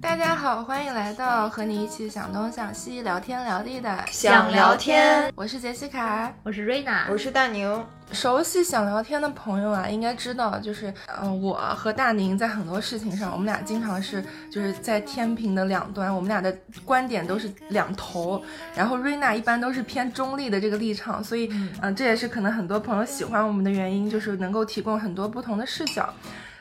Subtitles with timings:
[0.00, 6.32] 大家好，欢迎来到和你一起想东想西、聊天聊地的想聊天，我是杰西卡。
[6.44, 7.84] 我是瑞娜，我是大宁。
[8.12, 18.40] 熟悉想聊天的朋友啊，应该知道，就是嗯、我和大宁在很多事情上，我们俩经常是就是在天平的两端，我们俩的观点都是两头。
[18.76, 21.50] 然后瑞娜一般都是偏中立的这个立场，所以
[21.80, 26.08] 嗯、这也是可能很多朋友喜欢我们的原因，就是能够提供很多不同的视角。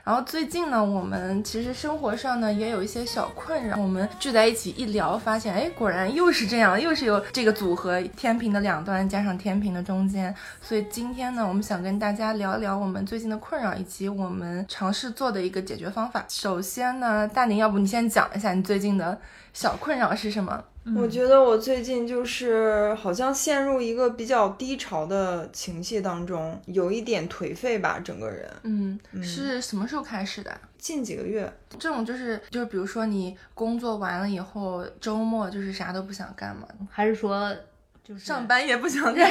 [0.03, 10.33] 然后最近呢，我们其实生活上呢也有一些小困扰，我们聚在一起一聊，发现哎，果然又是这样，又是有这个组合，天平的两端加上天平的中间。
[10.61, 16.25] 所以今天呢，我们想跟大家聊一聊我们最近的困扰，以及我们尝试做的一个解决方法。
[16.27, 19.19] 首先呢，大宁，要不你先讲一下你最近的
[19.53, 20.63] 小困扰是什么？
[20.95, 28.51] 我觉得我最近就是好像陷入一个比较低潮的情绪当中，有一点颓废吧，整个人。
[28.63, 30.51] 嗯，是什么时候开始的？
[30.79, 37.55] 近几个月，这种就是就是，比如说你工作完了以后，周末就是啥都不想干嘛，还是说
[38.03, 39.29] 就是上，班也不想 干。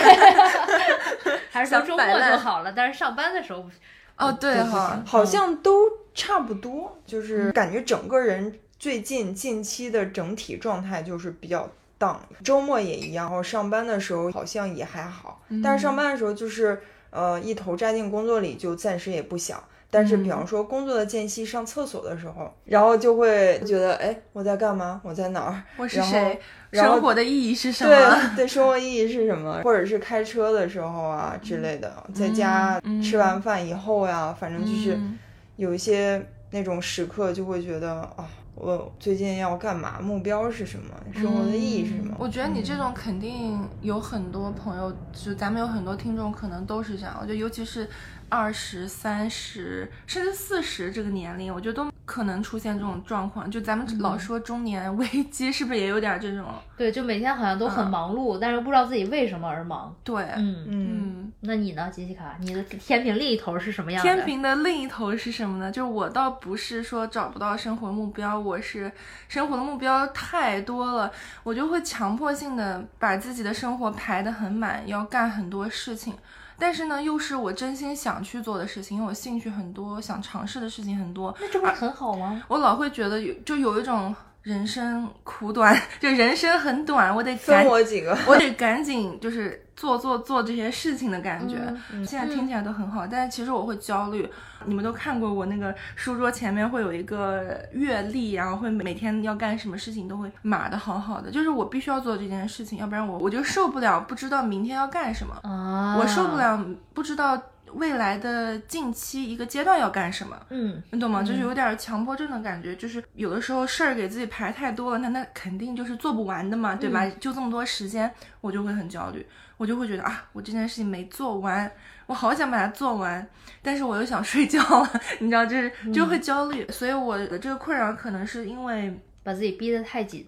[1.50, 2.72] 还是说周末就好了？
[2.72, 3.70] 但是上班的时候不，
[4.16, 12.16] 哦，对哈，好像都差不多，就是感觉整个人最近近期的整体状态就是比较 down。
[12.42, 19.62] 周末也一样，然后上班的时候好像也还好，但是上班的时候就是呃一头扎进工作里，就暂时也不想。
[19.92, 25.00] 但是，比方说工作的间隙上厕所的时候，然后就会觉得，哎，我在干嘛？
[25.04, 25.62] 我在哪儿？
[25.76, 26.40] 我是谁？
[26.72, 27.90] 生活的意义是什么？
[27.90, 29.60] 对对，生活意义是什么？
[29.64, 35.18] 或者是开车的时候啊之类的，在家嗯吃完饭以后呀，反正就是嗯
[35.56, 38.28] 有一些那种时刻，就会觉得啊，
[38.62, 39.98] 我最近要干嘛？
[40.00, 40.94] 目标是什么？
[41.14, 42.14] 生活的意义是什么？
[42.18, 47.16] 我觉得你这种肯定有很多朋友，就咱们有很多听众可能都是这样。
[47.18, 47.88] 我觉得尤其是
[48.28, 53.48] 二十三十甚至四十这个年龄，我觉得都可能出现这种状况。
[53.48, 56.44] 就咱们老说中年危机，是不是也有点这种？
[56.76, 59.94] 对，就每天好像都很忙碌，但是不知道自己为什么而忙。
[60.02, 61.32] 对，嗯，嗯，嗯。
[61.38, 62.34] 那你呢，杰西卡？
[62.40, 64.10] 你的天平另一头是什么样的？
[64.12, 65.70] 天平的另一头是什么呢？
[65.70, 68.90] 就是我倒不是说找不到生活目标，我是
[69.28, 71.12] 生活的目标太多了，
[71.44, 76.12] 我就会强迫性的把自己的生活排得很满，要干很多事情。
[76.60, 81.34] 但是呢，又是我真心想去做的事情，因为我兴趣很多，想尝试的事情很多。
[81.40, 82.42] 那这不是很好吗？
[82.48, 88.16] 我老会觉得有，就有一种人生苦短， 就人生很短，我得分赶我几个。
[88.26, 91.56] 我得赶紧就是做做做这些事情的感觉。
[91.90, 94.28] 嗯现在听起来都很好，但是其实我会焦虑。
[94.66, 106.36] 你们都看过我那个书桌前面会有一个月历，然后会每天要干什么事情都会码的好好的，就是我必须要做这件事情，要不然我我就受不了不知道明天要干什么，啊，我受不。
[106.36, 106.62] 了
[106.92, 107.40] 不知道
[107.74, 110.36] 未来的近期一个阶段要干什么。
[110.50, 111.22] 嗯，你懂吗？
[111.22, 117.06] 就是有点强迫症的感觉，就是有的时候事儿给自己排太多了，那那肯定就是做不完的嘛，对吧？
[117.20, 118.10] 就这么多时间，
[118.40, 119.26] 我就会很焦虑，
[119.56, 121.70] 我就会觉得啊，我这件事情没做完，
[122.06, 123.26] 我好想把它做完，
[123.62, 126.66] 但是我又想睡觉了， 你知道，就是就会焦虑。
[126.70, 128.92] 所以我的这个困扰可能是因为
[129.22, 130.26] 把自己逼得太紧，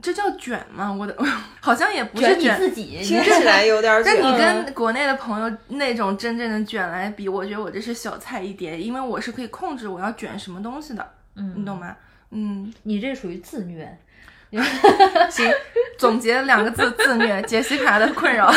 [0.00, 0.90] 这叫卷吗？
[0.92, 1.14] 我的
[1.60, 2.56] 好像也不是卷。
[2.56, 2.98] 自己。
[3.02, 4.24] 听起来有点但卷。
[4.24, 11.94] 你跟国内的朋友那种真正的卷来比，我觉得我这是小菜一碟，因为我是可以控制我要卷什么东西的，嗯你懂吗？
[12.30, 13.98] 嗯，你这属于自虐。
[15.30, 15.50] 行，
[15.96, 17.40] 总结两个字：自虐。
[17.42, 18.52] 杰西卡的困扰，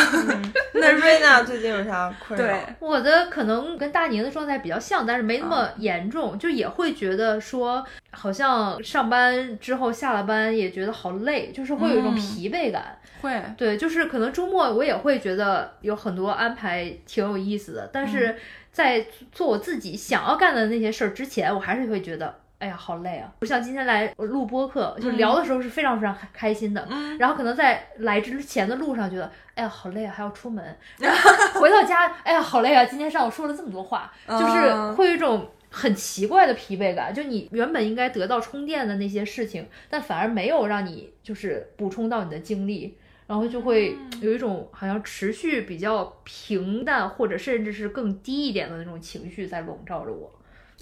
[0.74, 2.46] 那瑞娜最近有啥困扰？
[2.46, 12.98] 对，我的可能跟大宁的状态比较像，但是没那么严重，就也会觉得说，好像上班之后下了班也觉得好累，就是会有一种嗯疲惫感。
[13.22, 18.36] 会，对，就是可能周末我也会觉得有很多安排挺有意思的，但是
[18.70, 22.34] 在做我自己想要干的那些事儿之前，我还是会觉得。
[22.58, 23.30] 哎呀，好累啊！
[23.38, 26.86] 不像今天来录播客，就聊的时候是非常非常开开心的。
[26.90, 30.64] 嗯然后可能在来之前的路上觉得，哎呀，好累啊，还要出门。
[30.98, 32.84] 然 后回到家，哎呀，好累啊！
[32.86, 37.12] 今天上午说了这么多话，就是嗯会有一种很奇怪的疲惫感。
[37.12, 42.96] 就你原本应该得到充电的那些事情，但反而没有让你就是补充到你的精力，
[43.26, 50.32] 然后就会有一种好像持续比较平淡，或者甚至是更低一点的那种情绪在笼罩着我。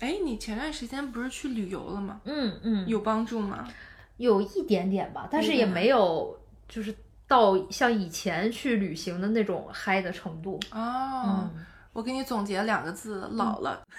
[0.01, 2.21] 哎，你前段时间不是去旅游了吗？
[2.25, 3.67] 嗯嗯，有帮助吗？
[4.17, 6.39] 有一点点吧，但是也没有
[6.69, 6.95] 就是
[7.27, 10.59] 到像以前去旅行的那种嗨的程度。
[10.71, 13.81] 哦，嗯我给你总结两个字，老了。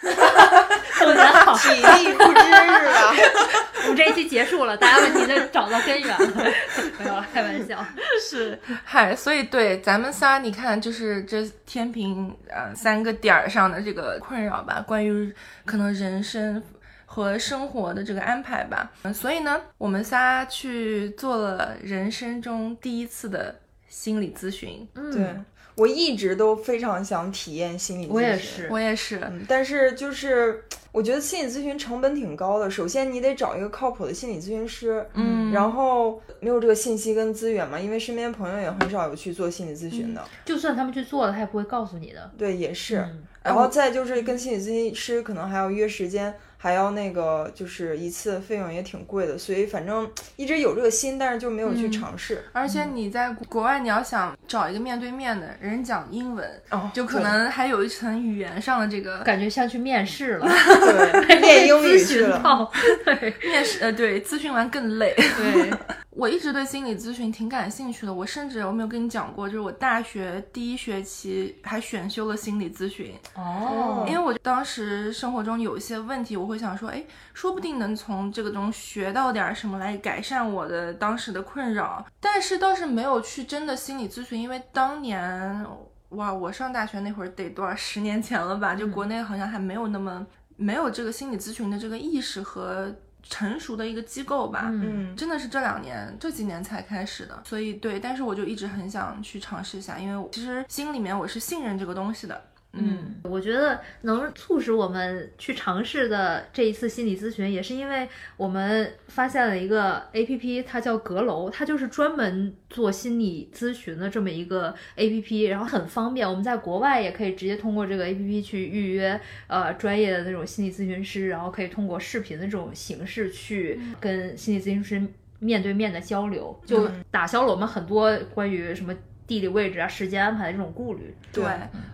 [1.00, 3.14] 总结好， 体力不支是吧？
[3.84, 6.52] 我们这一期结束了，大家问题都找到根源了。
[7.00, 7.84] 没有了，开玩笑。
[8.22, 15.34] 是，嗨，所以对咱们仨，你看，就是这天平呃三个点儿上的这个困扰吧，关于
[15.66, 16.62] 可能人生
[17.06, 18.92] 和生活的这个安排吧。
[19.04, 23.56] 嗯所以呢，我们仨去做了人生中第一次的
[23.88, 24.88] 心理咨询。
[24.96, 25.36] 嗯，对，
[25.76, 28.16] 我一直都非常想体验心理咨询。
[28.16, 28.68] 我也是。
[28.72, 32.70] 我也是，嗯，但是就是我觉得心理咨询成本挺高的。
[32.72, 40.24] 首先你得找一个靠谱的心理咨询师，嗯，然后没有这个信息跟资源嘛，因为身边朋友也很少有去做心理咨询的。
[40.46, 42.32] 就算他们去做了，他也不会告诉你的。
[42.38, 43.00] 对，也是。
[43.00, 46.34] 嗯然后再就是跟心理咨询师可能还要约时间，
[46.66, 52.44] 还要那个就是一次费用也挺贵的，所以反正一直有这个心，但是就没有去尝试。
[52.54, 62.68] 而且你在国外，你要想找一个面对面的人讲英文，哦，就可能还有一层语言上的这个感觉像去面试了，对 对练英语去了。
[63.06, 65.14] 对 面试，呃，对，咨询完更累。
[65.16, 65.72] 对，
[66.10, 77.04] 我一直对心理咨询挺感兴趣的，我甚至我没有跟你讲过，就是我大学第一学期还选修了心理咨询，哦，因为我当时生活中有一些问题，我会想说，哎，
[77.34, 85.66] 说不定能从这个中学到点什么来改善我的当时的困扰，但是倒是没有去真的心理咨询，因为当年
[86.10, 90.26] 哇，我上大学那会儿得多少十年前了吧，就国内好像还没有那么
[90.56, 92.94] 没有这个心理咨询的这个意识和
[93.24, 95.12] 成熟的一个机构吧，嗯。
[95.12, 102.42] 嗯，真的是这两年这几年才开始的，所以对，但是我就一直很想去尝试一下，因为我其实心里面我是信任这个东西的。
[102.78, 108.08] 嗯，我觉得能促使我们去尝试的这一次心理咨询，也是因为
[108.38, 116.28] 我们发现了一个 A P P，它叫阁楼，它就是专门做心理咨询的这么一个 A P P，然后很方便。
[116.30, 125.02] 我们在国外也可以直接通过这个 A P P 去预约呃专业的那种心理咨询师，然后可以通过视频的这种形式去跟心理咨询师
[125.40, 128.94] 面对面的交流，就打消了我们很多关于什么。
[129.28, 131.44] 地理位置啊、时间安排的这种顾虑，对，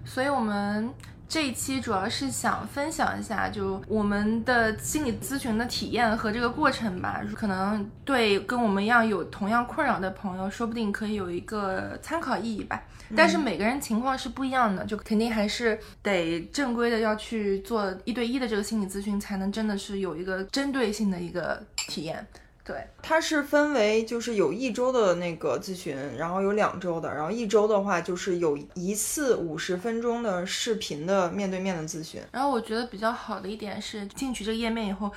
[0.06, 0.90] 所以我们
[1.30, 7.22] 这一期主要是想分享一下，就我们的心理咨询的体验和这个过程吧。
[7.34, 12.84] 可能对跟我们一样有同样困扰的朋友，说不定可以有一个参考意义吧。
[13.16, 22.26] 但是每个人情况是不一样的，就肯定还是得正规的要去做一对一的这个心理咨询，才能真的是有一个针对性的一个体验。
[22.64, 32.22] 对，它是分为就是有一周的那个咨询，然后有两周的，然后一周的话就是有一次五十分钟的视频的面对面的咨询。
[32.32, 35.12] 然后我觉得比较好的一点是，进去这个页面以后，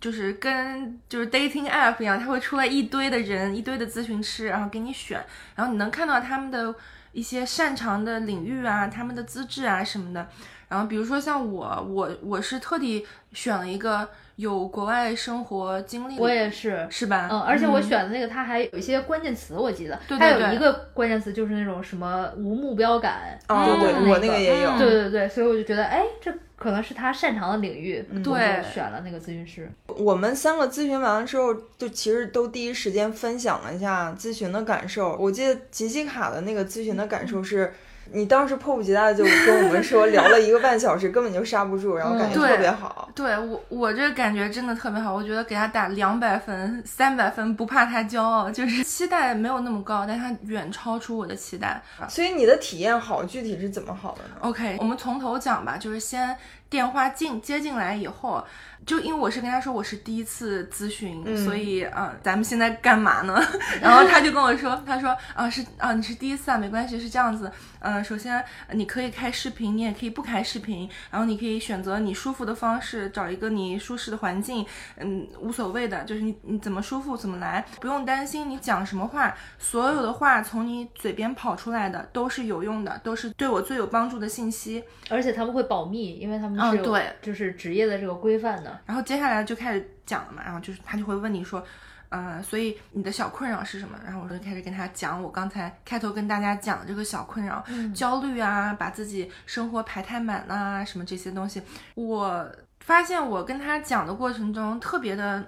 [0.00, 5.24] 就是跟就是 dating app 一样，它会出来一堆的人，一堆的咨询师，然后给你选，
[5.56, 6.72] 然后你能看到他们的
[7.10, 10.28] 一些擅长的领域啊，他们的资质啊什么的。
[10.68, 17.28] 然后比如说像我，我我是特地选了一个有国外生活经历，我也是，是吧？
[17.30, 24.70] 嗯，而且我选的那个，它还有一些关键词，我记得，对对对它有一个关键词就是那种什么无目标感，哦，对嗯我那个也有。
[24.70, 29.70] 嗯对对对，所以我就觉得，哎，这可能是他擅长的领域，对选了那个咨询师。
[29.86, 35.16] 我们三个咨询完了之后，就其实都第一时间分享了一下咨询的感受。
[35.20, 37.72] 我记得杰西卡的那个咨询的感受是。
[38.12, 43.08] 你当时迫不及待的就跟我们说聊了一个半小时，根本就刹不住，然后感觉特别好。
[43.14, 45.14] 对我，我这感觉真的特别好。
[45.14, 51.82] 我觉得给他打两百分、三百分，不怕他骄傲，就是期待没有那么高，但他远超出我的期待。
[52.08, 56.36] 所以你的体验好，具体是怎么好的呢？OK，我们从头讲吧，就是先
[56.68, 58.44] 电话进接进来以后，
[58.86, 63.36] 就因为我是跟他说我是第一次咨询，嗯所以啊、呃咱们现在干嘛呢？
[63.82, 67.50] 然后他就跟我说，他说啊是啊你是第一次啊，没关系，是这样子，
[67.80, 68.38] 呃，首先
[68.68, 74.64] 呃你可以开视频，你也可以不开视频，然后你可以选择你舒服的方式，找一个你舒适的环境，
[74.98, 84.84] 嗯，无所谓的，就是你你怎么舒服怎么来，不用担心你讲什么话，所有的话从你嘴边跑出来的都是有用的，都是对我最有帮助的信息。
[85.10, 88.75] 而且他们会保密，因为他们是有、嗯对就是职业的这个规范的。
[88.84, 91.64] 然后接下来就开始讲了嘛，然后就是他就会问你说，
[92.08, 93.98] 呃，所以你的小困扰是什么？
[94.04, 97.64] 然后我就开始跟他讲我刚才开头跟大家讲的这个小困扰，
[97.94, 101.62] 焦虑啊，把自己生活排太满啊，什么这些东西。
[101.94, 102.46] 我
[102.80, 105.44] 发现我跟他讲的过程中特别的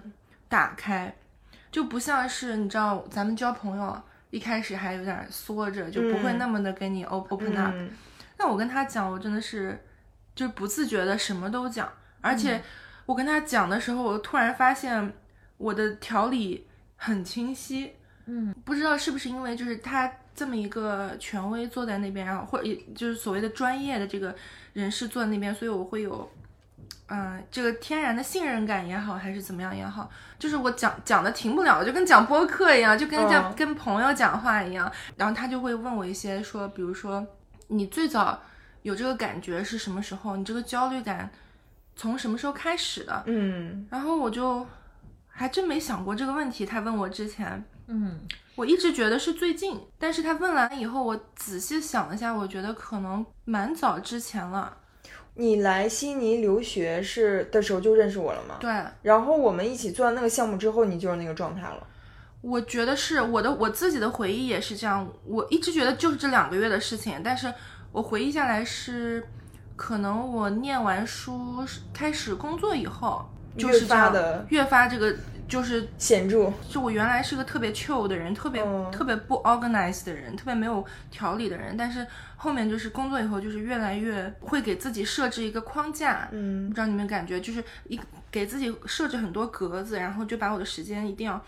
[0.49, 1.15] 打开，
[1.71, 7.75] 就不像是你知道咱们交朋友一开始还有点缩着，就不会嗯那么的跟你 op- open up。
[7.75, 7.91] 嗯
[8.41, 9.85] 那我跟他讲，我真的是
[10.33, 12.63] 就不自觉的什么都讲，而且
[13.09, 15.15] 我跟他讲的时候，我突然发现
[15.57, 17.95] 我的条理很清晰。
[18.27, 24.37] 嗯，不知道是不是因为就是他这么一个权威坐在那边，然后或者也就是所谓的专业的这个
[24.75, 26.31] 人士坐在那边，所以我会有，
[27.07, 34.93] 嗯、这个天然的信任感也好，还是怎么样也好，就是我讲讲的停不了，就跟讲播客一样，就跟讲、嗯跟朋友讲话一样。
[35.17, 37.27] 然后他就会问我一些说，比如说
[37.69, 38.39] 你最早
[38.83, 40.37] 有这个感觉是什么时候？
[40.37, 41.31] 你这个焦虑感
[41.99, 43.25] 从什么时候开始的？
[43.27, 44.65] 嗯然后我就
[45.27, 46.65] 还真没想过这个问题。
[46.65, 48.21] 他问我之前，嗯
[48.55, 54.77] 我一直觉得是最近，但是他问完以后，我仔细想了一下，我觉得可能蛮早之前了。
[55.35, 58.57] 你来悉尼留学是的时候就认识我了吗？
[58.61, 58.71] 对，
[59.03, 61.87] 然后我们一起做完那个项目之后，你就是那个状态了。
[62.41, 65.09] 我觉得是我的我自己的回忆也是这样。
[65.25, 67.53] 我一直觉得就是这两个月的事情，但是
[67.91, 69.25] 我回忆下来是，
[69.79, 73.25] 可能我念完书开始工作以后，
[73.57, 75.15] 就是越这样发的越发这个
[75.49, 76.53] 就是显著。
[76.69, 81.77] 就我原来是个特别 chill 的人，特别、嗯特别不 organized 的人，特别没有条理的人。
[81.77, 82.05] 但是
[82.37, 86.29] 后面就是工作以后，就是越来越会给自己设置一个框架。
[86.33, 87.99] 嗯不知道你们感觉，就是一
[88.31, 91.41] 给自己设置很多格子，然后就把我的时间一定要，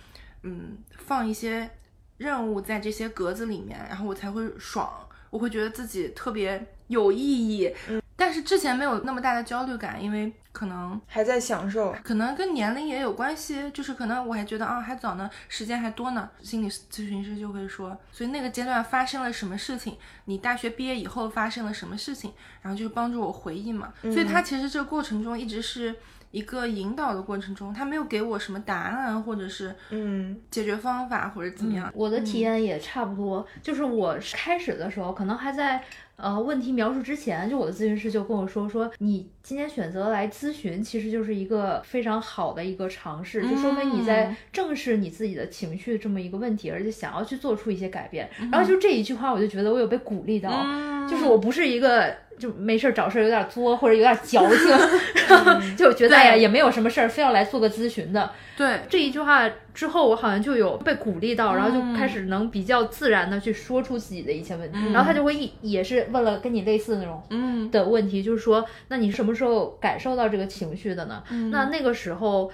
[0.45, 1.69] 嗯，放一些
[2.17, 4.89] 任务在这些格子里面，然后我才会爽，
[5.31, 7.75] 我会觉得自己特别有意义。
[7.89, 11.97] 嗯但是之前没有那么大的焦虑感，因为可能还在享受。
[12.05, 16.29] 可能跟年龄也有关系，就是可能我还觉得啊还早呢，时间还多呢。
[16.43, 19.97] 心理咨询师就会说，所以那个阶段发生了什么事情，
[20.27, 23.95] 你大学毕业以后发生了什么事情，然后就是帮助我回忆嘛。
[24.03, 25.97] 所以他其实这个过程中一直是
[26.31, 31.91] 一个引导的过程中，他没有给我什么答案或者是嗯解决方法或者怎么样。
[31.95, 35.83] 我的体验也差不多，就是我开始的时候，可能还在
[36.23, 48.29] 呃问题描述之前，就我的咨询师就跟我说说，你今天选择来咨询，其实就是一个非常好的一个尝试，就说明你在嗯正视你自己的情绪这么一个问题，而且想要去做出一些改变。
[48.41, 50.51] 嗯然后就这一句话，我就觉得我有被鼓励到，
[51.09, 52.15] 就是我不是一个。
[52.41, 54.69] 就没事儿找事儿有点作或者有点矫情，
[55.29, 58.31] 然后就觉得哎呀也没有什么事儿，非要来做个咨询的。
[58.57, 64.79] 对，这一句话之后，我好像就有被鼓励到，然后就开始能比较自然的去说出自己的一些问题。
[64.93, 71.23] 然后他就会一也是问了跟你类似的那种嗯的问题，就是说，那你什么时候感受到这个情绪的呢？
[71.51, 72.51] 那那个时候。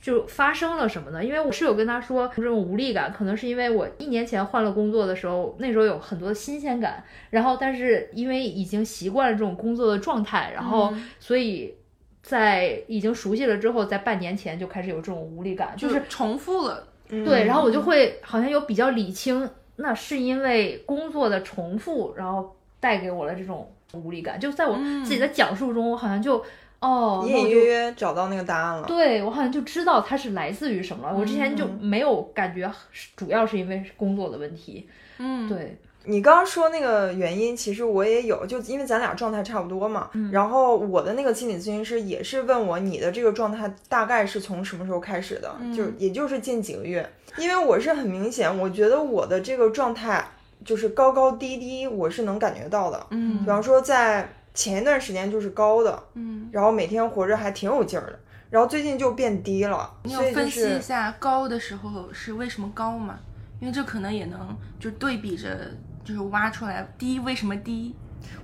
[0.00, 1.24] 就发生了什么呢？
[1.24, 11.74] 因为我室友跟他说，这种无力感可能是因为我一年前换了工作的时候，那时候有很多的新鲜感，然后但是因为已经习惯了这种工作的状态，然后所以
[12.22, 16.86] 在已经熟悉了之后，在半年前就开始有这种无力感，就就是是重复了。
[17.10, 24.38] 嗯对，然后我就会好像有比较理清，那是因为工作的重复，然后带给我了这种无力感。
[24.38, 26.44] 就在我自己的讲述中，我好像就
[26.80, 28.86] 哦，隐隐约约找到那个答案了。
[28.86, 31.16] 对我好像就知道它是来自于什么了。
[31.18, 32.70] 我之前就嗯没有感觉，
[33.16, 34.88] 主要是因为工作的问题。
[35.18, 40.08] 嗯，对，你刚刚说那个原因，其实我也有，就因为咱俩状态差不多嘛。
[40.12, 45.52] 嗯然后我的那个心理咨询师也是问我，你的这个状态大概是从什么时候开始的？
[45.60, 50.24] 嗯就也就是近几个月，因为我是很明显，我觉得我的这个状态
[50.64, 53.06] 就是高高低低，我是能感觉到的。
[53.10, 58.18] 嗯比方说在前一段时间就是高的，嗯，然后每天活着还挺有劲儿的，
[58.50, 63.20] 然后最近就变低了，你有所以就分析一下高的时候是为什么高吗？
[63.60, 65.56] 因为这可能也能就对比着，
[66.04, 67.94] 就是挖出来低为什么低。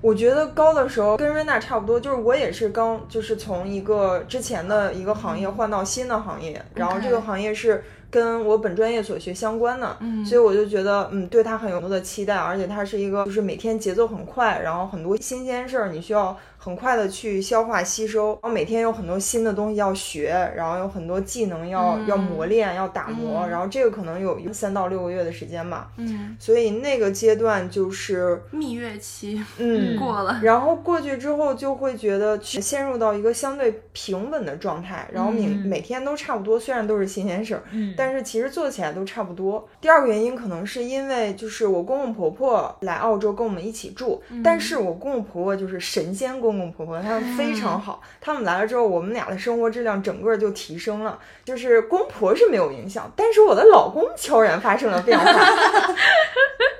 [0.00, 7.82] 我觉得高的时候跟瑞娜差不多，就是我也是刚就是从一个之前的一个行业换到新的行业，然后这个行业是
[8.14, 10.24] 跟我本专业所学相关的，嗯。
[10.24, 22.06] 所以我就觉得嗯对它很有很多的期待，而且它是一个就是每天节奏很快，然后很多新鲜事儿你需要很快的去消化吸收，然后每天有很多新的东西要学，然后有很多技能要、嗯。
[22.06, 23.50] 要磨练要打磨，嗯。
[23.50, 29.96] 然后这个可能有三到六个月的时间吧，嗯，所以那个阶段就是蜜月期嗯。
[30.00, 30.40] 过了。
[30.42, 35.66] 然后过去之后就会觉得去陷入到一个相对平稳的状态，然后每、嗯。
[35.66, 37.92] 每天都差不多，虽然都是新鲜事儿，嗯。
[37.96, 39.68] 但是其实做起来都差不多。
[39.80, 51.18] 第二个原因可能是因为就是我公公婆婆来澳洲跟我们一起住，但是我公公婆婆就是神仙公公公婆婆，他们非常好，他们来了之后，我们俩的生活质量整个就提升了。
[51.44, 55.24] 就是公婆是没有影响，但是我的老公悄然发生了变化。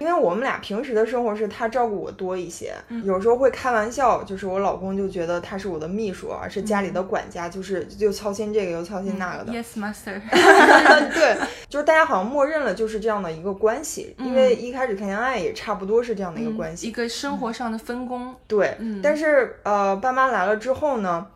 [0.04, 9.52] 因为我们俩平时的生活是他照顾我多一些，有时候会开玩笑，就是我老公就觉得他是我的秘书啊，是家里的管家，就是又操心这个又操心那个的。
[9.54, 10.20] Yes, master。
[11.14, 11.34] 对，
[11.70, 16.87] 就是大家好像默认了就是这样的一个关系，因为一开始谈恋爱也差不多是这样的一个关系。
[16.87, 18.34] 一个生活上的分工。
[18.46, 21.26] 对，嗯但是呃，爸妈来了之后呢，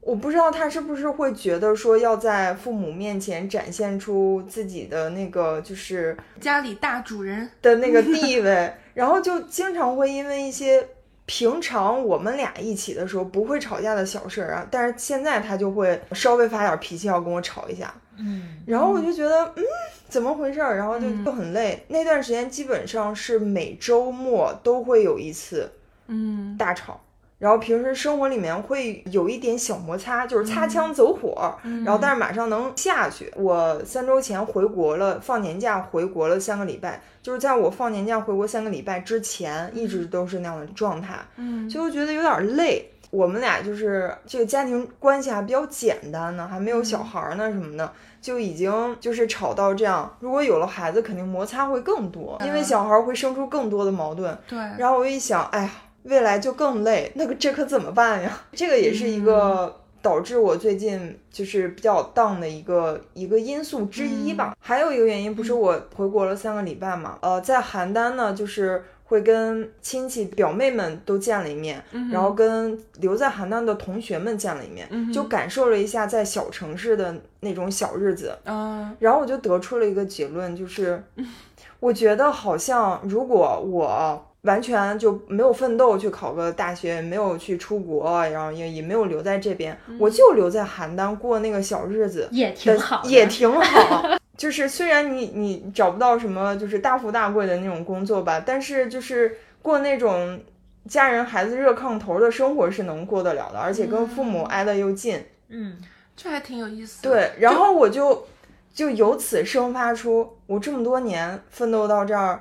[0.00, 10.88] 我不知道他是不是会觉得说要在父母面前展现出自己的那个就是家里大主人，的那个 地位，然后就经常会因为一些
[11.26, 19.62] 平常我们俩一起的时候不会吵架的小事儿啊，但是现在他就会稍微发点脾气要跟我吵一下，嗯，然后我就觉得嗯
[20.08, 21.84] 怎么回事儿，然后就嗯就很累。
[21.88, 25.70] 那段时间基本上是每周末都会有一次
[26.08, 27.00] 嗯大吵。
[27.40, 33.32] 然后平时生活里面会有一点小摩擦，就是擦枪走火，嗯然后但是马上能下去。
[33.34, 42.92] 我三周前回国了，放年假回国了三个礼拜，就是在我放年假回国三个礼拜之前，一直都是那样的状态，嗯，所以我觉得有点累。
[43.10, 50.14] 我们俩就是这个家庭关系还比较简单呢，还没有小孩儿呢什么的，就已经就是吵到这样。
[50.20, 54.38] 如果有了孩子，肯定摩擦会更多，因为嗯小孩儿会生出更多的矛盾。
[54.46, 55.70] 对，然后我一想，哎呀，
[56.04, 58.40] 未来就更累，那个这可怎么办呀？
[58.52, 64.56] 这个也是一个导致我最近就是比较 down 的一个一个因素之一吧。
[64.60, 67.18] 还有一个原因，不是我回国了三个礼拜嘛？
[67.20, 78.38] 呃，在邯郸呢，就是会跟亲戚表妹们都见了一面，然后跟留在邯郸的同学们见了一面，就感受了一下在小城市的那种小日子。
[78.44, 81.02] 嗯然后我就得出了一个结论，就是
[81.80, 94.04] 我觉得好像如果我完全就没有奋斗去考个大学，没有去出国，然后也也没有留在这边，我就留在邯郸过那个小日子，也挺好，也挺好。
[94.36, 100.40] 就是虽然你你找不到什么就是大富大贵的那种工作吧，但是就是过那种
[100.88, 105.22] 家人孩子热炕头的生活是能过得了的，而且跟父母挨得又近。
[105.48, 105.76] 嗯，
[106.16, 107.10] 这还挺有意思的。
[107.10, 108.26] 对，然后我就
[108.72, 112.40] 就由此生发出，我这么多年奋斗到这儿，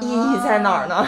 [0.00, 1.06] 意义在哪儿呢？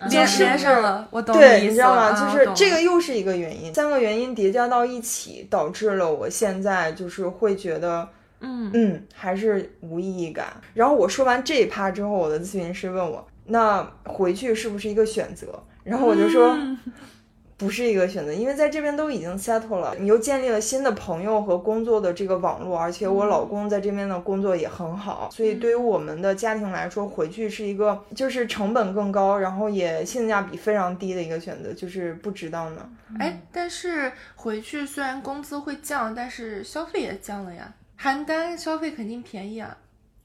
[0.00, 2.12] 连 就是连上了，我懂对，你知道吗？
[2.12, 8.06] 就是这个又是一个原因，三个原因叠加到一起，导致了我现在就是会觉得，
[8.40, 10.48] 嗯嗯，还是无意义感。
[10.74, 15.62] 然后我说完这一趴之后，我的咨询师问我，那回去是不是一个选择？
[15.82, 16.50] 然后我就说。
[16.50, 16.78] 嗯
[17.58, 32.86] 不是一个选择，因为在这边都已经 settle 了，你又建立了新的朋友和工作的这个网络，而且我老公在这边的工作也很好，所以对于我们的家庭来说，回去是一个就是成本更高，然后也性价比非常低的一个选择，就是不值当的。
[33.18, 37.72] 哎，但是回去虽然工资会降，但是消费也降了呀。
[37.98, 39.74] 邯郸消费肯定便宜啊，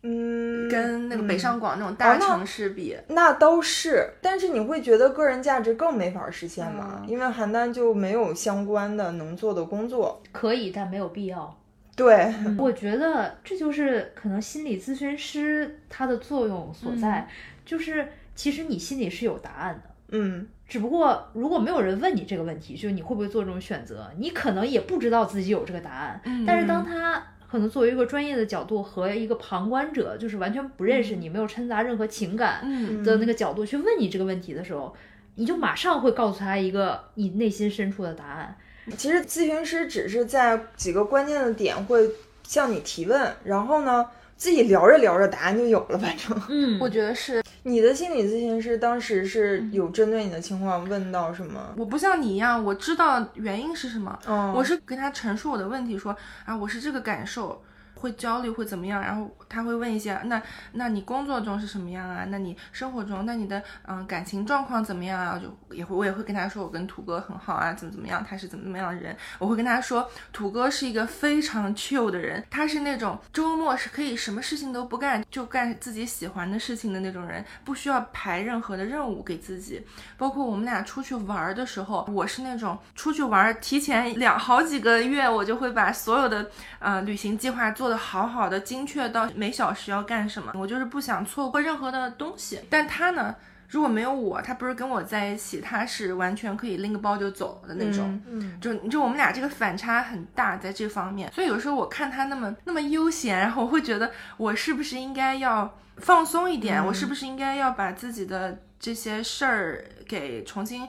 [0.03, 7.01] 嗯，跟那个北嗯上广那种大城市比，那都是，但是你会觉得个人价值更没法实现吗？
[7.03, 10.21] 嗯因为邯郸就没有相关的能做的工作。
[10.31, 11.55] 可以，但没有必要。
[11.95, 17.27] 对，我觉得这就是可能心理咨询师他的作用所在，
[17.63, 19.89] 就是其实你心里是有答案的。
[20.13, 26.19] 嗯只不过，如果没有人问你这个问题，就是你会不会做这种选择，你可能也不知道自己有这个答案。
[26.23, 34.95] 嗯但是当他可能作为一个专业的角度和一个旁观者，就是完全不认识你、没有掺杂任何情感嗯的那个角度去问你这个问题的时候，
[35.35, 38.55] 你就马上会告诉他一个你内心深处的答案。
[38.95, 42.09] 其实咨询师只是在几个关键的点会
[42.43, 45.97] 向你提问，然后呢，自己聊着聊着答案就有了。
[45.97, 51.73] 反正嗯我觉得是你的心理咨询师当时是有针对你的情况问到什么？
[51.77, 57.61] 我不像你一样，我知道原因是什么，嗯，我是跟他陈述我的问题，说啊，我是这个感受，
[58.01, 59.01] 会焦虑，会怎么样？
[59.01, 60.41] 然后他会问一些，那
[60.73, 62.25] 那你工作中是什么样啊？
[62.29, 65.39] 那你生活中，那你的嗯感情状况怎么样啊？
[65.39, 69.15] 就也会我也会跟他说，我跟土哥很好啊，怎么怎么样，他是怎么怎么样的人。
[69.39, 79.85] 我会跟他说，土哥是一个非常 chill 的人，他是那种周末是可以什么事情都不干，就干自己喜欢的事情的那种人，不需要排任何的任务给自己。
[80.17, 92.61] 包括我们俩出去玩的时候，我是那种出去玩提前两好几个月，我就会把所有的呃旅行计划做得好好的，精确到每小时要干什么，我就是不想错过任何的东西。
[92.69, 93.35] 但他呢？
[93.69, 98.21] 如果没有我，他不是跟我在一起，他是完全可以拎个包就走的那种。
[98.27, 106.85] 嗯就就我们俩这个反差很大，在这方面，所以有时候我看他那么那么悠闲，然后我会觉得我是不是应该要放松一点？
[106.85, 110.85] 我是不是应该要把自己的这些事儿给重新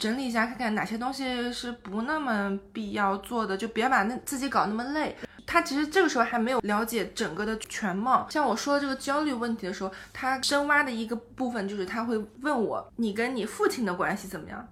[0.00, 5.14] 整理一下，看看哪些东西是不那么必要做的，就别把那自己搞那么累。
[5.46, 8.26] 他其实这个时候还没有了解整个的全貌。
[8.30, 14.66] 像我说这个焦虑问题的时候，他深挖的一个部分就是他会问我：“你跟你父亲的关系怎么样？”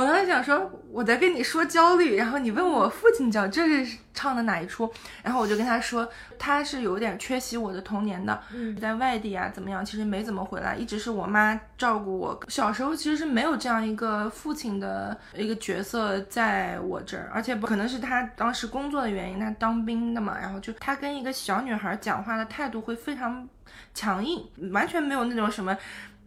[0.00, 4.90] 我当时想说，我在跟你说焦虑，然后你问我父亲叫，这是唱的哪一出？
[5.22, 6.08] 然后我就跟他说，
[6.38, 9.84] 他是有点缺席我的童年的，嗯在外地啊，怎么样？
[9.84, 12.40] 其实没怎么回来，一直是我妈照顾我。
[12.48, 23.46] 小时候其实是没有这样一个父亲的一个角色在我这儿，而且不可能是他当时工作的原因，他当兵的嘛，然后就他跟一个小女孩讲话的态度会非常
[23.92, 25.76] 强硬，完全没有那种什么。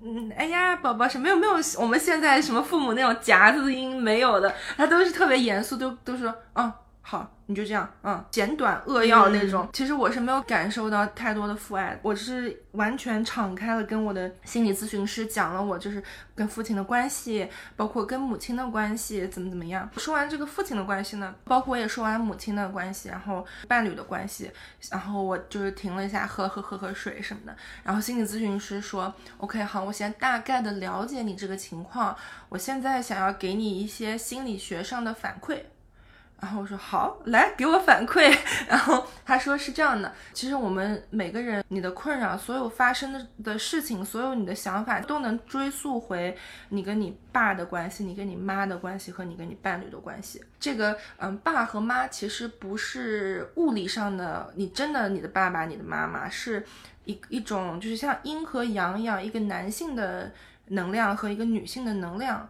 [0.06, 9.68] 嗯，哎呀，宝宝什么有没有我们现在什么父母那种夹子音没有的，他都是特别严肃，都都说，嗯，好，你就这样，嗯，简短扼要那种。
[9.74, 16.02] 其实我是没有感受到太多的父爱，我是完全敞开了跟我的心理咨询师讲了我就是
[16.34, 19.90] 跟父亲的关系，包括跟母亲的关系怎么怎么样。
[19.98, 24.50] 说完这个父亲的关系呢，包括我也说完母亲的关系，然后伴侣的关系，
[24.90, 27.56] 然后我就是停了一下，喝喝喝喝水什么的。
[27.84, 32.16] 然后心理咨询师说，OK，好，我先大概的了解你这个情况，
[32.50, 35.60] 我现在想要给你一些心理学上的反馈。
[36.44, 38.38] 然后我说好，来给我反馈。
[38.68, 50.44] 然后他说是这样的，其实我们每个人，你的困扰，所有发生的的事情，所有你的想法，都能追溯回你跟你爸的关系，你跟你妈的关系和你跟你伴侣的关系。
[50.60, 56.66] 这个，嗯，爸和妈其实不是物理上的，你真的你的爸爸、你的妈妈是
[57.06, 60.30] 一一种，就是像阴和阳一样，一个男性的
[60.68, 62.50] 能量和一个女性的能量。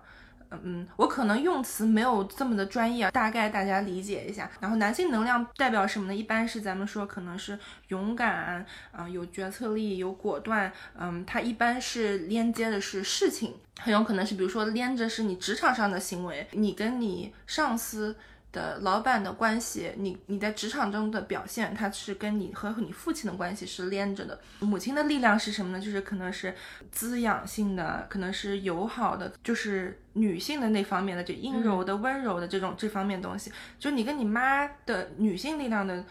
[0.64, 4.50] 嗯，我可能用词没有这么的专业，大概大家理解一下。
[4.60, 6.16] 然后男性能量代表什么呢？
[6.16, 10.72] 一般是咱们说可能是勇敢，啊、有决策力，有果断。
[11.00, 18.16] 嗯，它一般是连接的是事情，很有可能是比如说连着是你职场上的行为，你跟你上司。
[18.54, 24.40] 的老板的关系，你你在职场中的表现，它是跟你和你父亲的关系是连着的。
[24.62, 25.84] 母亲的力量是什么呢？
[25.84, 26.56] 就是可能是
[26.90, 33.52] 滋养性的，可能是友好的，就是女性的那方面的，就阴柔的、温柔的这种这方面东西。
[33.78, 36.06] 就你跟你妈的女性力量的。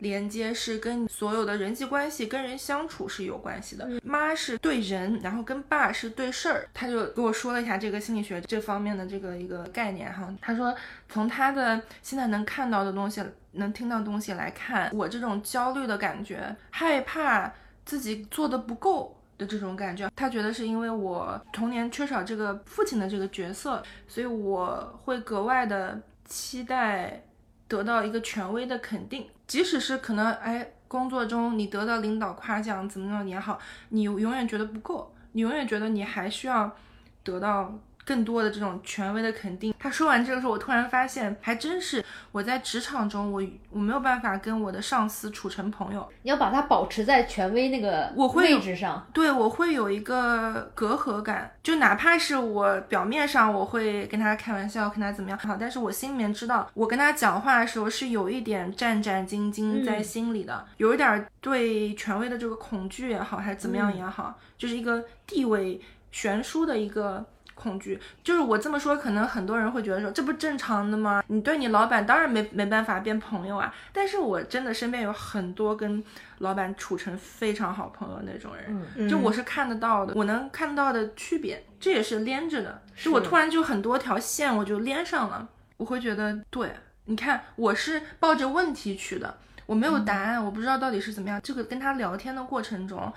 [0.00, 3.88] 连接是跟所有的人际关系、跟人相处是有关系的。
[4.02, 6.68] 妈是对人，然后跟爸是对事儿。
[6.74, 10.28] 他就给我说了一下这个心理学这方面的这个一个概念哈。
[10.40, 10.74] 他说
[11.08, 17.52] 从他的现在能看到的东西、能听到的东西来看，我这种焦虑的感觉、害怕
[17.84, 19.16] 自己做的不够。
[19.40, 27.22] 的这种感觉，他觉得是因为我童年缺少这个父亲的这个角色，所以我会格外的期待
[27.70, 36.74] 得到一个权威的肯定，即使是可能哎，工作中你得到领导夸奖怎么样也好，你永远觉得不够，你永远觉得你还需要
[37.22, 37.72] 得到
[38.04, 39.74] 更多的这种权威的肯定。
[39.78, 49.06] 他说完这个时候，我突然发现，还真是我在职场中，我我没有办法跟我的上司处成朋友，你要把它保持在权威那个我会有位置上。
[49.12, 67.24] 对我会有一个隔阂感，就哪怕是我表面上我会跟他开玩笑，跟他怎么样好，但是我心里面知道，我跟他讲话的时候是有一点战战兢兢在心里的，有一点儿对权威的这个恐惧也好，还是怎么样也好，就是一个地位悬殊的一个。
[67.60, 71.22] 恐惧就是我这么说，可能很多人会觉得说这不正常的吗？
[71.26, 73.74] 你对你老板当然没没办法变朋友啊。
[73.92, 76.02] 但是我真的身边有很多跟
[76.38, 82.80] 老板处成非常好朋友那种人，嗯就我是看得到的，我能看到的区别，这也是连着的。
[82.96, 85.46] 就我突然就很多条线我就连上了，
[85.76, 86.72] 我会觉得对，
[87.04, 91.38] 你看我是抱着问题去的，我没有答案，我不知道到底是怎么样。
[91.42, 93.12] 这个跟他聊天的过程中，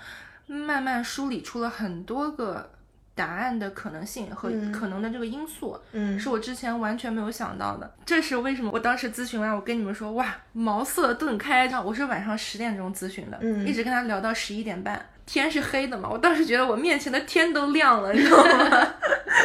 [0.46, 2.70] 慢慢梳理出了很多个。
[3.14, 7.94] 答案的可能性和可能的这个因素，嗯是我之前完全没有想到的。
[8.04, 8.70] 这是为什么？
[8.72, 11.68] 我当时咨询完，我跟你们说，哇，茅塞顿开。
[11.84, 15.00] 我是晚上十点钟咨询的，嗯一直跟他聊到十一点半。
[15.26, 18.94] 天是黑的嘛，我当时觉得我面前的天都亮了，你知道吗？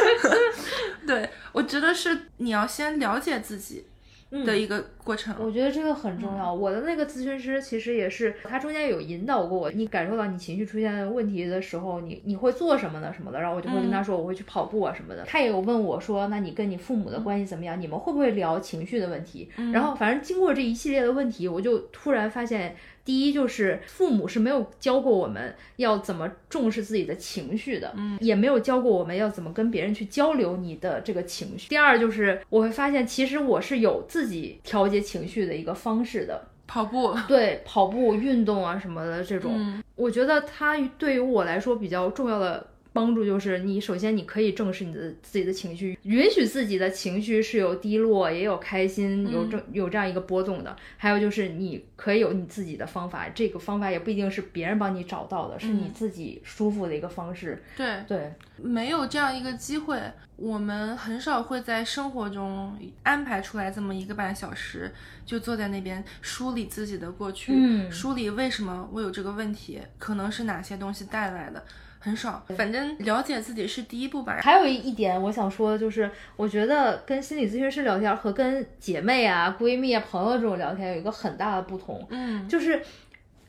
[1.06, 3.86] 对，我觉得是你要先了解自己
[4.30, 5.34] 的一个过程。
[5.38, 6.52] 我觉得这个很重要。
[6.52, 9.70] 我的那个咨询师其实也是，他中间有引导过我。
[9.72, 13.12] 你感受到你情绪出现问题的时候，你你会做什么呢？
[13.12, 15.24] 什么的，然后我就会跟他说，我会去跑步啊什么的。
[15.24, 17.80] 他也有问我说，那你跟你父母的关系怎么样？
[17.80, 19.50] 你们会不会聊情绪的问题？
[19.72, 22.76] 然后反正经过这一系列的问题，我就突然发现。
[23.04, 31.68] 第一就是父母是没有教过我们要怎么重视自己的情绪的，嗯，也没有教过我们要怎么跟别人去交流你的这个情绪。
[31.68, 50.76] 第二就是我会发现，其实我是有自己调节情绪的一个方式的，跑步，对，跑步、运动啊什么的这种，嗯我觉得它对于我来说比较重要的帮助就是你首先你可以正视你的自己的情绪，允许自己的情绪是有低落，也有开心，有这有这样一个波动的。
[50.96, 57.62] 还有就是你可以有你自己的方法，这个方法也不一定是别人帮你找到的，是你自己舒服的一个方式。
[57.76, 60.00] 对对，没有这样一个机会，
[60.36, 64.92] 我们很少会在生活中安排出来这么一个半小时，
[65.30, 71.62] 就坐在那边梳理自己的过去，嗯梳理为什么我有这个问题，可能是哪些东西带来的。
[72.00, 74.40] 很少，反正了解自己是第一步吧。
[74.42, 82.82] 还有一点我想说，就是我觉得跟心理咨询师聊天和跟姐妹啊、闺蜜啊、朋友这种聊天有一个很大的不同，嗯，就是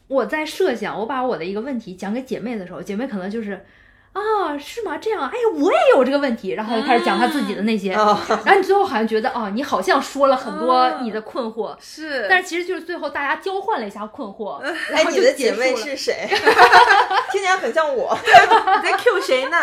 [0.07, 3.65] 我在设想我把我的一个问题讲给姐妹的时候，姐妹可能就是。
[4.13, 4.97] 啊，是吗？
[4.97, 15.65] 这样，哎呀，我也有这个问题，然后就开始讲他自己的那些，啊然后你最后好像觉得，哦，你好像说了很多你的困惑，是，但是其实就是最后大家交换了一下困惑， 然哎，后你的姐就结束了。
[15.65, 16.27] 妹是谁？
[17.31, 18.17] 听起来很像我。
[18.21, 19.57] 你在 Q 谁呢？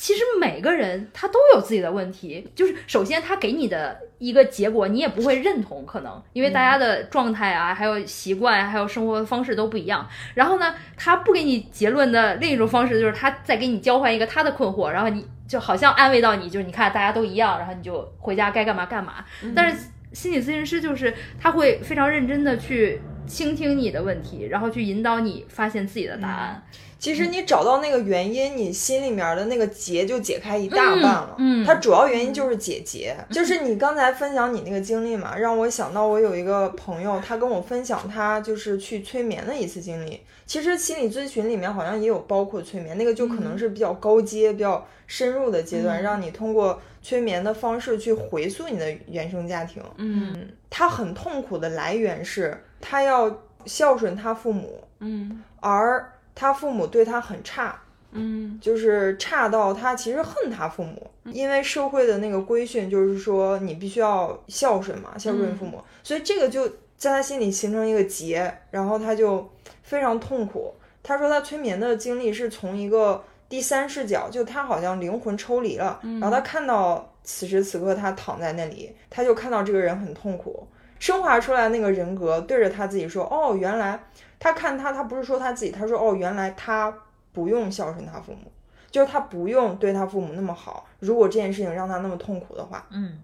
[0.00, 10.08] 其实每个人他都有自己的问题，就是首先他给你的一个结果，你也不会认同，可能因为大家的状态啊，还有习惯，还有生活方式都不一样。
[10.32, 19.22] 然后呢，他不给你结论的另一种方式，就是他再给你交换一个他的困惑，然后你就好像安慰到你，就是你看大家都一样，然后你就回家该干嘛干嘛。
[19.54, 26.62] 但是心理咨询师就是他会非常认真的去倾听你的问题，然后去引导你发现自己的答案。
[26.98, 31.34] 其实你找到那个原因，你心里面的那个结就解开一大半了。
[31.38, 40.20] 嗯嗯它主要原因就是解结，就是你刚才分享你那个经历嘛， 让我想到我有一个朋友，他跟我分享他就是去催眠的一次经历。
[40.44, 49.82] 其实心理咨询里面好像也有包括催眠，那个就可能是比较高阶、比较深入的阶段，让你通过催眠的方式去回溯你的原生家庭。
[49.96, 50.48] 嗯。
[50.68, 55.42] 他很痛苦的来源是他要孝顺他父母，嗯。
[55.60, 57.80] 而他父母对他很差，
[58.12, 58.58] 嗯。
[58.60, 69.50] 就是差到他其实恨他父母，因为社会的那个规训就是说你必须要孝顺嘛，孝顺父母，所以这个就在他心里形成一个结，然后他就
[69.82, 70.74] 非常痛苦。
[71.02, 80.66] 他说他催眠的经历是从一个第三视角，就他好像灵魂抽离了，然后他看到此时此刻他躺在那里，他就看到这个人很痛苦，
[80.98, 84.00] 升华出来那个人格对着他自己说：“哦，原来
[84.38, 86.94] 他看他，他不是说他自己，他说哦，原来他
[87.32, 88.50] 不用孝顺他父母，
[88.90, 90.86] 就是他不用对他父母那么好。
[91.00, 93.18] 如果这件事情让他那么痛苦的话，嗯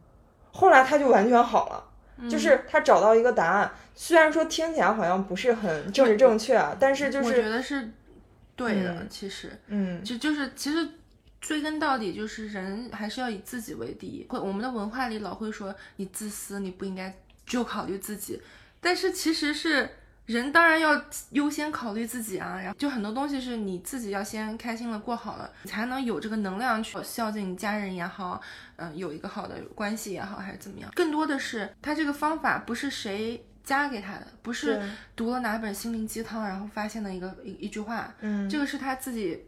[0.50, 3.70] 后来他就完全好了，就是他找到一个答案。
[3.94, 7.90] 虽然说听起来好像不是很政治正确啊，但是就我觉得是
[8.56, 9.52] 对的，嗯其实。
[9.68, 10.88] 嗯就就是其实
[11.40, 14.26] 追根到底，就是人还是要以自己为第一。
[14.28, 17.14] 会我们的文化里老会说你自私，你不应该
[17.46, 18.40] 就考虑自己，
[18.80, 19.88] 但是其实是
[20.24, 22.58] 人当然要优先考虑自己啊。
[22.58, 28.40] 然后就很多东西是你自己要先开心了过好了，你才能有这个能量去孝敬你家人也好，
[28.76, 30.90] 嗯、有一个好的关系也好，还是怎么样。
[30.96, 33.44] 更多的是他这个方法不是谁。
[33.66, 34.80] 加给他的不是
[35.14, 39.46] 读了哪本心灵鸡汤，然后发现的一个一一句话，嗯这个是他自己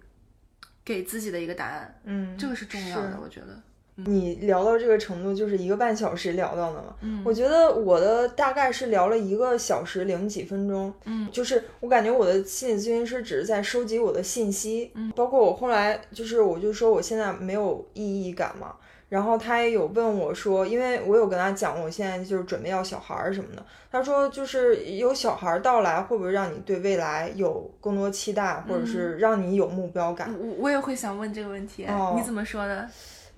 [0.84, 3.62] 给自己的一个答案，嗯，这个是重要的，我觉得。
[4.06, 6.94] 你聊到这个程度，就是一个半小时聊到的嘛。
[7.02, 10.92] 嗯我觉得我的大概是聊了一个小时零几分钟。
[11.04, 18.74] 嗯就是我感觉我的心理咨询师只是在收集我的信息，嗯包括我后来就是我就说我现在没有意义感嘛。
[19.08, 23.64] 然后他也有问我说，因为我有跟他讲，我现在就是准备要小孩儿什么的。
[23.90, 30.30] 他说，就是有小孩儿到来，会不会让你对未来有更多期待，或者是让你有目标感？
[30.38, 32.86] 我我也会想问这个问题，哦你怎么说的？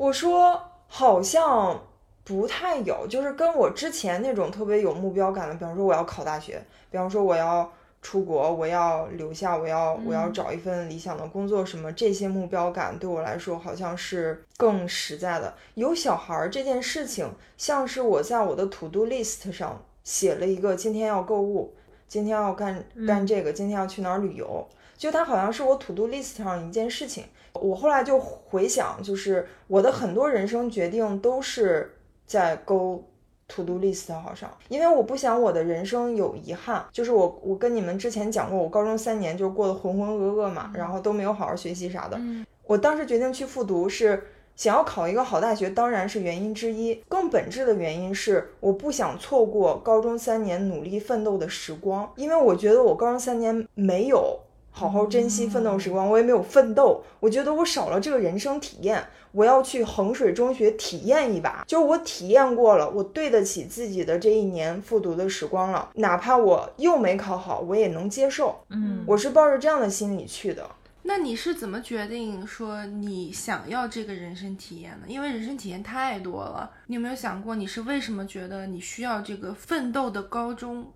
[0.00, 1.78] 我说好像
[2.24, 15.52] 不太有，就是跟我之前那种特别有目标感的，比方说我要考大学，比方说我要出国，我要留下，我要我要找一份理想的工作，什么这些目标感对我来说好像是更实在的。
[15.74, 21.74] 有小孩儿这件事情，像是我在我的 to do list 上写了一个今天要购物，
[22.08, 27.26] 今天要干干这个，今天要去哪儿旅游，就它好像是我 to do list 上一件事情。
[27.54, 31.94] 我后来就回想，就是我的很多人生决定都是
[32.26, 33.02] 在勾
[33.48, 36.84] to do list 好上，因为我不想我的人生有遗憾。
[36.92, 42.16] 就是我我跟你们之前讲过，我高中三年就过得浑浑噩噩嘛，然后都没有好好学习啥的。
[42.18, 44.22] 嗯我当时决定去复读是。
[44.56, 54.38] 想要考一个好大学当然是原因之一，更本质的原因是我不想错过高中三年努力奋斗的时光，因为我觉得我高中三年没有
[54.80, 59.04] 好好珍惜奋斗时光，我也没有奋斗，我觉得我少了这个人生体验。
[59.32, 68.58] 我要去衡水中学体验一把，就是我体验过了，我对得起自己的这一年复读的时光了，哪怕我又没考好，我也能接受。
[68.70, 70.66] 嗯我是抱着这样的心理去的。
[71.02, 75.04] 那你是怎么决定说你想要这个人生体验呢？
[75.06, 80.90] 因为人生体验太多了，你有没有想过你是为什么觉得你需要这个奋斗的高中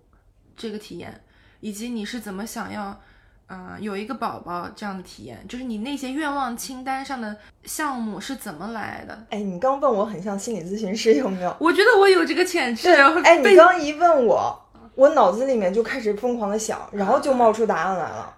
[0.57, 1.21] 这个体验，
[1.61, 2.99] 以及你是怎么想要，
[3.47, 5.45] 呃，有一个宝宝这样的体验？
[5.47, 9.17] 就是你那些愿望清单上的项目是怎么来的？
[9.29, 11.55] 哎，你刚问我很像心理咨询师，有没有？
[11.59, 12.89] 我觉得我有这个潜质。
[13.23, 14.59] 哎，你刚一问我，
[14.95, 18.35] 我脑子里面就开始疯狂的想，然后就冒出答案来了。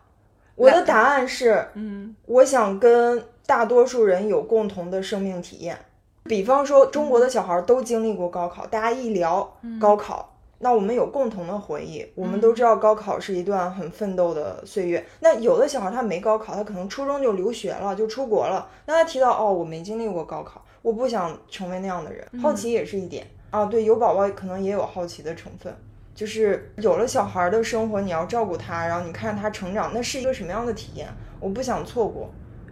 [0.55, 5.77] 我的答案是，嗯我想跟大多数人有共同的生命体验。
[6.25, 12.05] 比方说，中国的小孩都经历过高考，大家一聊高考，那我们有共同的回忆。
[12.15, 15.05] 我们都知道高考是一段很奋斗的岁月。
[15.19, 18.69] 那有的小孩他没高考，他可能初中就留学了，就出国了。
[18.85, 22.27] 那他提到哦，我没经历过高考，我不想成为那样的人。
[22.41, 25.75] 好奇也是一点啊，对，有宝宝可能也有好奇的成分。
[26.15, 31.07] 就是有了小孩的生活，你要照顾他，然后你看着他成长，那是一个什么样的体验？
[31.39, 32.27] 我不想错过。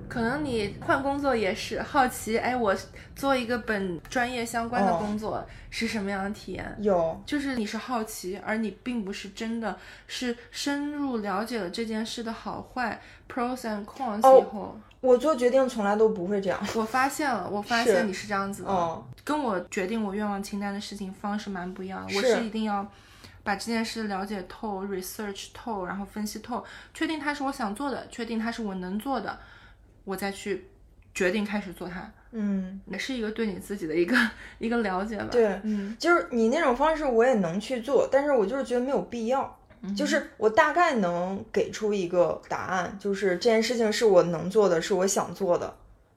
[0.07, 2.75] 可能你换工作也是好奇，哎，我
[3.15, 4.97] 做一个本专业相关的哦。
[4.99, 6.75] 工作是什么样的体验？
[6.79, 16.59] 有，就是你是好奇，而你并不是真的是深入了解了这件事的好坏 pros and cons 哦以后，我做决定从来都不会这样。
[16.75, 22.15] 我发现了，我发现你是这样子的，哦，跟我决定我愿望清单的事情方式蛮不一样的。
[22.15, 22.85] 我是是一定要
[23.43, 26.63] 把这件事了解透、research 透，然后分析透，
[26.93, 29.37] 确定它是我想做的，确定它是我能做的，
[30.05, 30.65] 我再去
[31.13, 32.09] 决定开始做它。
[32.31, 34.15] 嗯，也是一个对你自己的一个
[34.59, 35.27] 一个了解吧。
[35.29, 39.59] 对，嗯就是你那种方式我也能去做，但是我就是觉得没有必要。
[39.95, 45.71] 就是我大概能给出一个答案，就是这件事情是我能做的，是我想做的，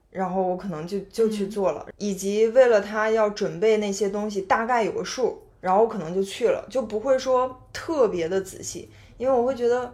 [0.09, 9.93] 然后我可能就就去做了，以及为了他要准备那些东西，大概有个数，然后我可能就去了，就不会说特别的仔细，因为我会觉得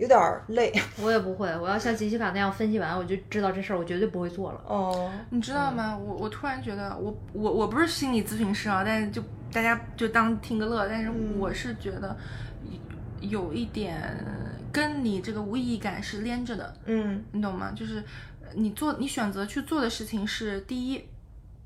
[0.00, 0.72] 有点儿累。
[1.02, 4.60] 我也不会，我要像杰西卡那样分析完，我就知道这事儿我绝对不会做了。
[4.66, 5.94] 哦，你知道吗？
[5.96, 10.88] 我我突然觉得，我我我不是心理咨询师啊，但是就大家就当听个乐。
[10.88, 12.16] 但是我是觉得
[13.20, 14.02] 有有一点
[14.72, 17.72] 跟你这个无意义感是连着的，嗯你懂吗？
[17.76, 18.02] 就是
[18.54, 21.04] 你做你选择去做的事情是第一，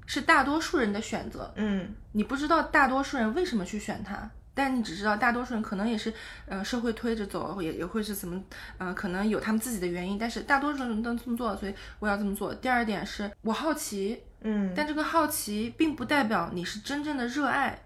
[0.07, 6.12] 是大多数人的选择，嗯你不知道大多数人为什么去选它，但你只知道大多数人可能也是，
[6.47, 8.43] 呃，社会推着走，也也会是怎么，
[8.79, 12.55] 呃，可能有他们自己的原因，但是大多数人都这么做，所以我要这么做。
[12.55, 17.81] 第二点是我好奇，嗯，但这个好奇并不代表你是真正的热爱。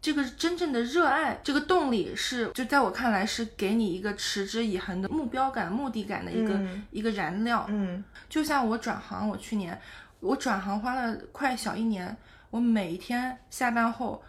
[0.00, 7.64] 这个真正的热爱，这个动力是，就在我看来是给你一个持之以恒的目标感、目的感的一个、嗯一个燃料。
[7.70, 9.80] 嗯就像我转行，我去年
[10.20, 12.14] 我转行花了快小一年，
[12.50, 14.22] 我每一天下班后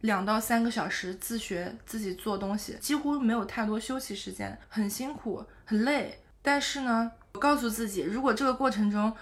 [0.00, 6.20] 两到三个小时自学自己做东西，几乎没有太多休息时间，很辛苦很累。
[6.42, 9.12] 但是呢，我告诉自己，如果这个过程中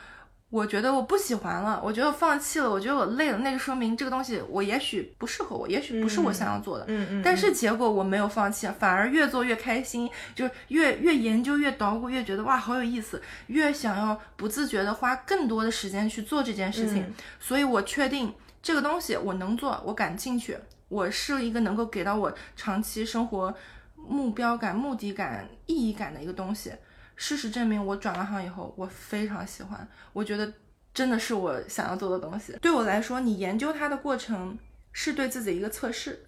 [0.48, 6.84] 我觉得我不喜欢了，我觉得我放弃了，我觉得我累了，那就说明这个东西我也许不适合我，也许不是我想要做的。
[6.86, 17.02] 嗯嗯，但是结果我没有放弃，反而越做越开心，就是越越研究越捣鼓，越觉得哇好有意思，越想要不自觉的花更多的时间去做这件事情。
[17.02, 18.32] 嗯所以我确定
[18.66, 23.54] 这个东西我能做，我感兴趣，我是一个能够给到我长期生活
[23.94, 26.72] 目标感、目的感、意义感的一个东西。
[27.14, 30.52] 事实证明，我转了行以后，我非常喜欢，我觉得
[30.92, 32.58] 真的是我想要做的东西。
[32.60, 34.58] 对我来说，你研究它的过程
[34.90, 36.26] 是对自己一个测试。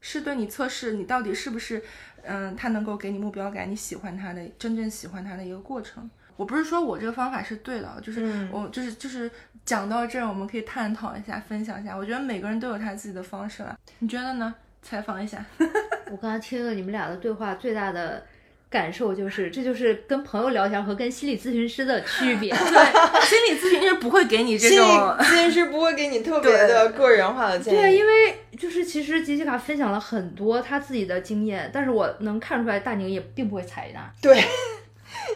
[0.00, 1.84] 是对你测试你到底是不是，
[2.24, 6.10] 嗯，它能够给你目标感，你喜欢它的真正喜欢它的一个过程。
[6.40, 9.30] 我不是说我这个方法是对的，就是嗯我就是就是
[9.62, 11.94] 讲到这儿，我们可以探讨一下，分享一下。
[11.94, 14.54] 我觉得每个人都有他自己的方式了，你觉得呢？
[14.80, 15.44] 采访一下。
[16.10, 18.24] 我刚才听了你们俩的对话，最大的
[18.70, 22.48] 感受就是，这就是跟朋友聊天和跟心理咨询师的区别。
[22.56, 27.76] 对，心理咨询师不会给你这心理种，咨询师不会给你特别的个人化的建议。
[27.76, 34.10] 对，因为就是其实杰西卡分享了很多他自己的经验，但是我能看出来大宁也并不会采纳。
[34.22, 34.42] 对，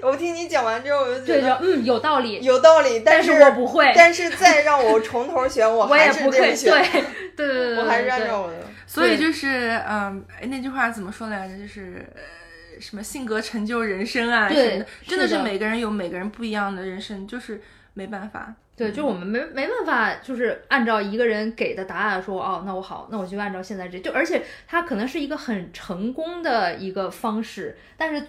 [0.02, 6.36] 我听你讲完之后，我就觉得嗯有道理，有道理，但是我不会，但是再让我从头选， 我我也还是不会。
[6.38, 7.04] 这么选，
[7.36, 8.56] 对对对对， 我还是按对照我的。
[8.86, 11.58] 所以就是，嗯，哎那句话怎么说来着？
[11.58, 12.06] 就是。
[12.14, 12.22] 呃
[12.80, 14.48] 什么性格成就人生啊？
[14.48, 17.62] 对什么的，真的是的是每个人有每个人不一样的人生，就是
[17.94, 18.52] 没办法。
[18.76, 28.26] 对，就我们没没办法，就是按照一个人给的答案说，哦，那我好，那我就按照现在这就，而且它可能是一个很成功的一个方式，但是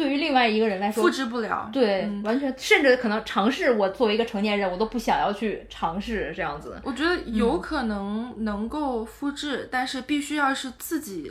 [0.00, 1.68] 对于另外一个人来说，复制不了。
[1.70, 6.80] 对，嗯完全甚至可能尝试，我作为一个成年人，我都不想要去尝试这样子。
[6.82, 11.30] 我觉得有可能能够复制，但是必须要是自己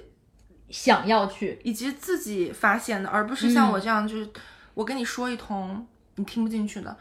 [0.69, 4.29] 想要去，以及自己发现的，而不是像嗯我这样就是
[4.75, 6.95] 我跟你说一通，你听不进去的。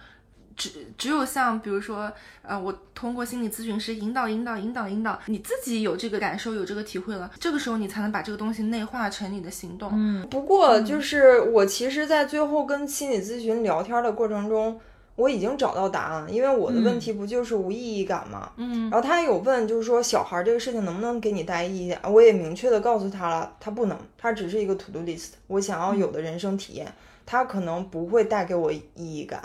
[0.59, 9.91] 只只有像比如说，呃，我通过心理咨询师引导、引导、引导、引导，你自己有这个感受、有这个体会了，这个时候你才能把这个东西内化成你的行动。
[9.95, 14.81] 嗯，不过就是我其实，在最后跟心理咨询聊天的过程中，
[15.15, 18.51] 我已经找到答案，因为我的问题不就是无意义感吗？
[18.57, 21.97] 嗯然后他有问，就是说小孩这个事情能不能给你带意义？
[22.03, 26.93] 我也明确的告诉他了，他不能，他只是一个 to do list，我想要有的人生体验，
[27.25, 29.41] 他可能不会带给我意义感。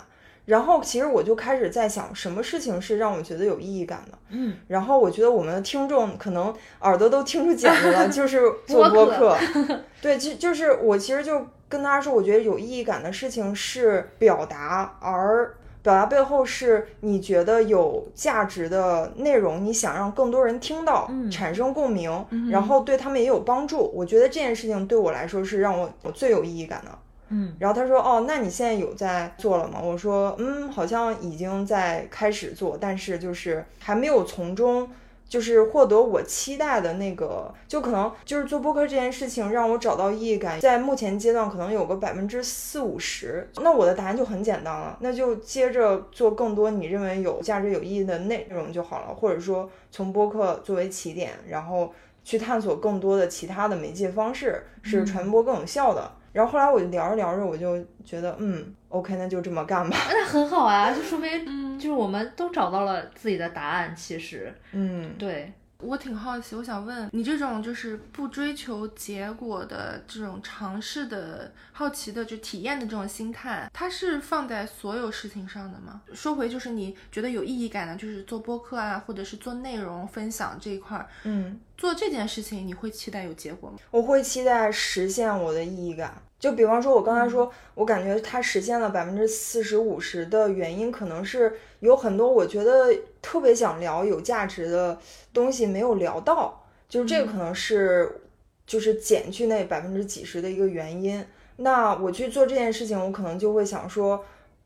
[0.46, 4.18] 然后其实我就开始在想，什么事情是让我觉得有意义感的？
[4.30, 9.36] 嗯，然后我觉得我们的听众可能耳朵都听出茧子了， 就是做播播客。
[10.02, 23.90] 对，就就是我其实就跟大家说，我觉得有意义感的事情是表达，而表达背后是你觉得有价值的内容，你想让更多人听到，嗯产生共鸣，然后对他们也有帮助。
[23.94, 26.90] 我觉得这件事情对我来说是让我我最有意义感的。
[27.36, 34.88] 嗯，然后他说：“哦，那你现在有在做了吗？”我说：“嗯，好像已经在开始做，但是就是还没有从中
[35.28, 43.48] 就是获得我期待的那个，就可能就是做播客这件事情让我找到意义感，在目前阶段可能有个百分之四五十。
[43.56, 56.12] 那我的答案就很简单了，那就接着做更多你认为有价值、有意义的内容就好了，或者说从播客作为起点，然后去探索更多的其他的媒介方式，是传播更有效的。
[56.34, 59.96] 然后后来我就聊着聊着，我就觉得，嗯，OK，那就这么干吧。
[60.10, 63.94] 那很好啊，就说明嗯就是我们都找到了自己的答案。
[63.96, 65.52] 其实，嗯，对，
[65.84, 76.02] 我挺好奇，我想问你，这种就是不追求结果的这种尝试的好奇的就体验的这种心态，它是放在所有事情上的吗？
[76.12, 83.76] 说回就是你觉得有意义感的，就是做播客啊，或者是做内容分享这一块儿，嗯，做这件事情你会期待有结果吗？
[83.90, 86.22] 我会期待实现我的意义感。
[86.44, 94.98] 就比方说，我刚才说，我感觉它实现了百分之四十五十的原因，可能是有很多我觉得特别想聊有价值的
[95.32, 98.20] 东西没有聊到，就是这个可能是
[98.66, 101.24] 就是减去那百分之几十的一个原因。
[101.56, 104.22] 那我去做这件事情，我可能就会想说，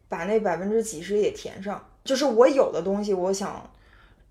[0.08, 3.70] 把那百分之几十也填上，就是我有的东西，我想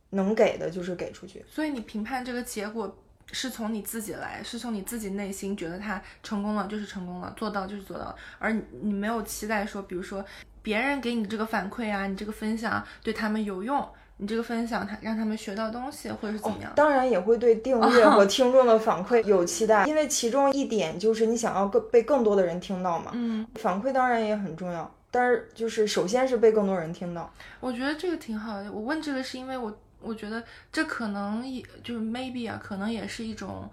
[0.09, 1.45] 能给的就是给出去。
[1.47, 2.93] 所以你评判这个结果
[3.32, 10.23] 是从你自己来，是从你自己内心觉得他成功了就是成功了，做到就是做到了，而你你没有期待说，比如说
[10.61, 13.86] 别人给你这个反馈啊，你这个分享对他们有用，
[14.17, 16.71] 你这个分享他让他们学到东西，或者是怎么样？
[16.75, 23.11] 当然也会对订阅和 听众的反馈有期待，因为其中一点就是你想要更被更多的人听到嘛。
[23.13, 27.32] 嗯，反馈当然也很重要，但是就是首先是被更多人听到。
[27.59, 28.71] 我觉得这个挺好的。
[28.71, 33.69] 我问这个是因为我我觉得这可能也就是 maybe 啊，可能也是一种，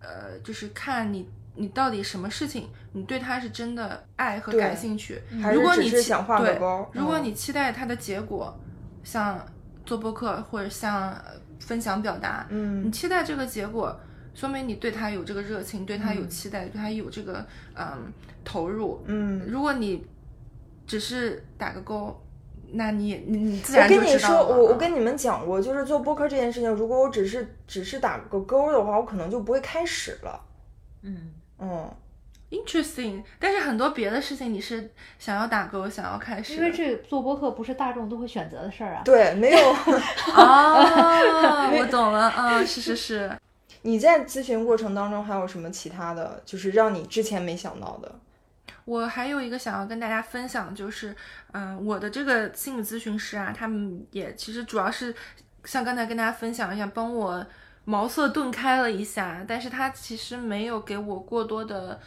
[0.00, 5.20] 呃，就是看你你到底什么事情，你对他是真的爱和感兴趣。
[5.42, 8.56] 还是只如果你期是想画个对包如果嗯你期待他的结果，
[9.02, 9.44] 像
[9.84, 13.98] 做播客或者像呃分享表达，你嗯期待这个结果，
[14.34, 17.44] 说明你对他有这个热情，对他有嗯期待，对他有这个
[17.74, 18.12] 嗯
[18.44, 19.02] 投入。
[19.06, 20.06] 嗯，如果你
[20.86, 22.23] 只是打个勾，
[22.74, 24.46] 那你你你自我然就跟你说，知道了。
[24.46, 30.40] 嗯我我跟你们讲过，就是做播客这件事情，如果我只是只是打个勾的话，我可能就不会开始了。
[31.02, 31.90] 嗯，嗯
[32.50, 39.02] ，interesting，但是很多别的事情你是想要打勾，想要开始，因为这做播客不是大众都会选择的事儿啊。
[39.04, 39.58] 对，没有。
[40.34, 43.38] 啊， 我懂了，啊，是是是，
[43.82, 48.10] 你在咨询过程当中还有什么其他的，就是让你之前没想到的？
[48.84, 51.16] 我还有一个想要跟大家分享，就是，
[51.52, 55.14] 嗯、我的这个心理咨询师啊，他们也其实主要是
[55.64, 57.46] 像刚才跟大家分享一样，帮我
[57.86, 61.98] 茅塞顿开了一下，但是他其实没有给我过多的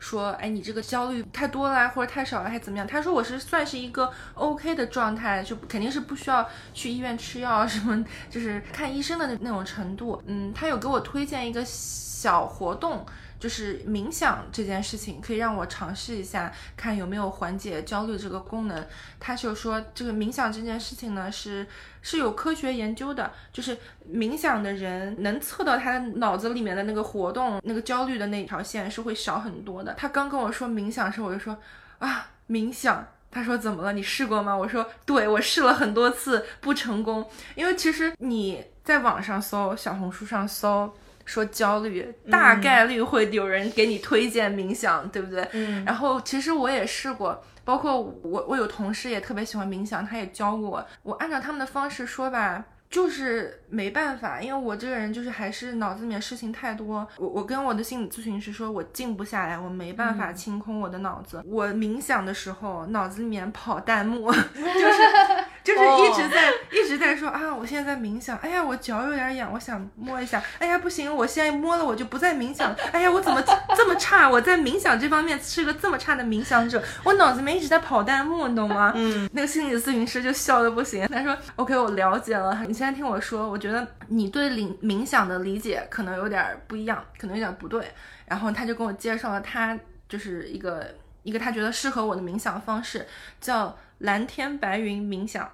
[0.00, 2.84] 说，哎，你这个焦虑太多了，或者太少了，还怎么样？
[2.84, 10.20] 他说我是算是一个 OK 的状态，就肯定是不需要去医院吃药什么，就是看医生的那那种程度。
[10.26, 13.06] 嗯，他有给我推荐一个小活动。
[13.44, 18.86] 就是冥想这件事情，可以让我尝试一下，看有没有缓解焦虑这个功能。
[19.20, 21.66] 他就说，这个冥想这件事情呢，是
[22.00, 23.76] 是有科学研究的，就是
[24.10, 29.92] 冥想的人能测到他脑子里面的那个活动，那个焦虑的那条线是会少很多的。
[29.92, 31.54] 他刚跟我说冥想的时候，我就说
[31.98, 33.06] 啊，冥想。
[33.30, 33.92] 他说怎么了？
[33.92, 34.56] 你试过吗？
[34.56, 40.90] 我说对，我试了很多次不成功，因为其实你在网上搜，小红书上搜。
[41.24, 45.48] 说焦虑，大概率会有人给你推荐冥想，对不对？
[45.52, 57.06] 嗯然后其实我也试过，包括我我有同事也特别喜欢冥想，他也教过我，我按照他们的方式说吧，就是没办法，因为我这个人就是还是脑子里面事情太多。
[57.16, 61.42] 我我跟我的心理咨询师说，我静不下来，我没办法清空我的脑子。
[61.46, 65.02] 我冥想的时候，脑子里面跑弹幕， 就是
[65.64, 68.36] 就是一直在、一直在说啊，我现在在冥想。
[68.38, 70.40] 哎呀，我脚有点痒，我想摸一下。
[70.58, 72.72] 哎呀，不行，我现在摸了我就不再冥想。
[72.92, 73.42] 哎呀，我怎么
[73.74, 74.28] 这么差？
[74.28, 78.92] 我在冥想这方面是个这么差的冥想者，我脑子里面一直在跑弹幕，你懂吗？
[78.94, 82.62] 嗯，那个心理咨询师就笑的不行，他说：“OK，我了解了。
[82.68, 87.90] 你现在听我说，我觉得你对冥冥想的理解可能有点不一样，可能有点不对。”
[88.26, 93.06] 然后他就跟我介绍了他就是一个一个他觉得适合我的冥想方式，
[93.40, 95.50] 叫蓝天白云冥想。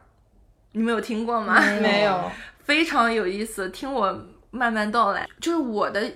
[0.73, 1.61] 你们有听过吗？
[1.81, 2.31] 没有，
[2.63, 5.29] 非常有意思，听我慢慢道来。
[5.41, 6.13] 就是我的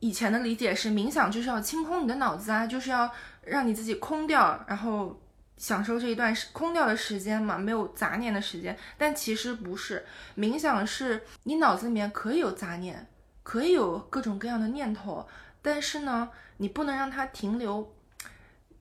[0.00, 3.10] 以前的理解是，冥想就是要清空你的脑子啊，就是要
[3.44, 5.18] 让你自己空掉，然后
[5.56, 8.76] 享受这一段时空掉的时间嘛，没有杂念的时间。
[8.98, 10.04] 但其实不是，
[10.36, 13.06] 冥想是你脑子里面可以有杂念，
[13.42, 15.26] 可以有各种各样的念头，
[15.62, 17.93] 但是呢，你不能让它停留。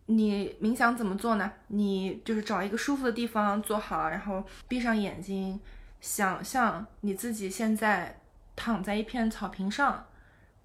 [0.05, 1.51] 你冥想怎么做呢？
[1.67, 5.59] 你就是找一个舒服的地方坐好，然后闭上眼睛，
[6.01, 8.19] 想象你自己现在
[8.55, 10.05] 躺在一片草坪上，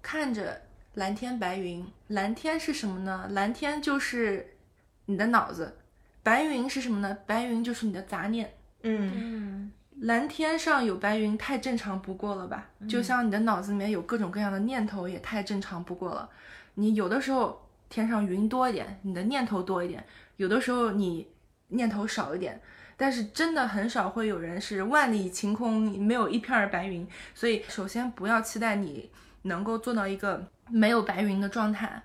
[0.01, 0.61] 看着
[0.95, 1.85] 蓝天白云。
[2.07, 3.27] 蓝天是什么呢？
[3.31, 4.57] 蓝天就是
[5.05, 5.77] 你的脑子，
[6.21, 7.17] 白云是什么呢？
[7.25, 8.53] 白云就是你的杂念。
[8.81, 9.71] 嗯嗯
[10.01, 12.69] 蓝天上有白云，太正常不过了吧？
[12.87, 16.29] 就像你的脑子里面有各种各样的念头，也太正常不过了。
[16.75, 19.99] 你有的时候天上云多一点，你的念头多一点；
[20.37, 21.27] 有的时候你
[21.69, 22.61] 念头少一点。
[22.95, 27.07] 但是真的很少会有人是万里晴空，没有一片白云。
[27.33, 29.09] 所以首先不要期待你
[29.43, 32.03] 能够做到一个没有白云的状态。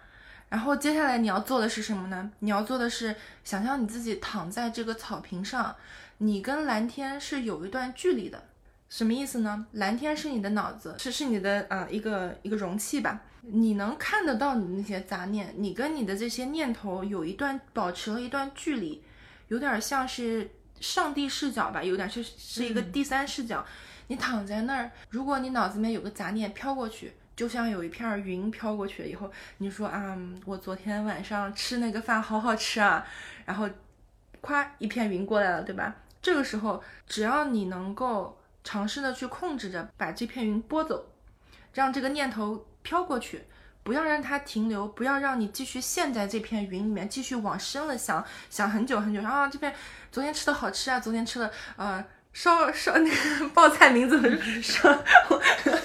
[0.49, 2.31] 然后接下来你要做的是什么呢？
[2.39, 5.75] 你要做的是想象你自己躺在这个草坪上，
[6.19, 8.41] 你跟蓝天是有一段距离的。
[8.89, 9.67] 什么意思呢？
[9.73, 19.03] 蓝天是你的脑子，是是你的呃一个一个容器吧，你能看得到你的那些杂念，你跟你的这些念头有一段保持了一段距离，
[19.49, 23.65] 有点像是上帝视角吧，有点是是一个第三视角。
[24.09, 33.07] 你躺在那儿，如果你脑子里面有个杂念飘过去，就像有一片云飘过去了以后，你说啊，我昨天晚上吃那个饭好好吃啊，
[33.47, 33.69] 然后
[34.43, 35.97] 咵一片云过来了，对吧？
[36.21, 41.07] 这个时候，只要你能够尝试的去控制着，把这片云拨走，
[41.75, 43.45] 让这个念头飘过去，
[43.83, 49.75] 不要让它停留，不要让你继续陷在这片云里面，继续往深了想，想很久很久啊，这边
[50.11, 52.03] 昨天吃的好吃啊，昨天吃的呃
[52.35, 54.21] 烧烧 那个报菜名字
[54.61, 54.95] 烧。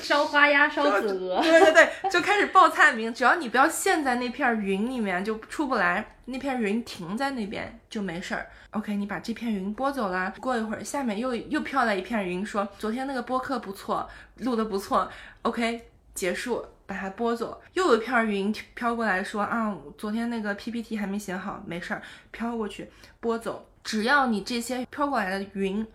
[0.02, 3.14] 烧花鸭、烧子鹅，对对对，就开始报菜名。
[3.14, 6.16] 只要你不要陷在那片云里面，就出不来。
[6.26, 8.48] 那片云停在那边就没事儿。
[8.72, 15.08] OK，你把这片云拨走了，过一会儿下面又又飘来一片云，说昨天那个播客不错，录的不错。
[15.44, 17.62] OK，结束，把它拨走。
[17.74, 22.90] 又有一片云飘过来说啊，昨天那个 PPT 还没写好，没事儿，飘过去
[23.20, 23.68] 拨走。
[23.84, 25.86] 只要你这些飘过来的云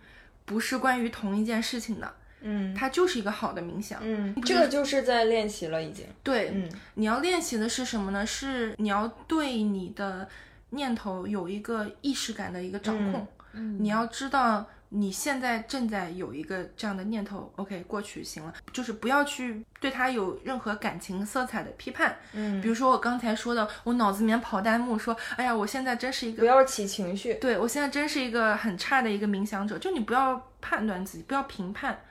[0.45, 2.13] 不是关于同一件事情的。
[2.47, 3.99] 嗯它就是一个好的冥想。
[4.03, 6.05] 嗯，这个就是在练习了，已经。
[6.21, 8.23] 对，嗯你要练习的是什么呢？
[8.23, 10.29] 是你要对你的
[10.69, 13.27] 念头有一个意识感的一个掌控。
[13.53, 22.17] 嗯你要知道你现在正在有一个这样的念头，OK，过去行了，就是不要去对他有任何感情色彩的批判。
[22.33, 27.33] 嗯比如说我刚才说的，我脑子里面跑弹幕说，哎呀，我现在真是一个，不要起情绪。
[27.35, 29.77] 对我现在真是一个很差的一个冥想者。
[29.77, 32.01] 就你不要判断自己，不要评判。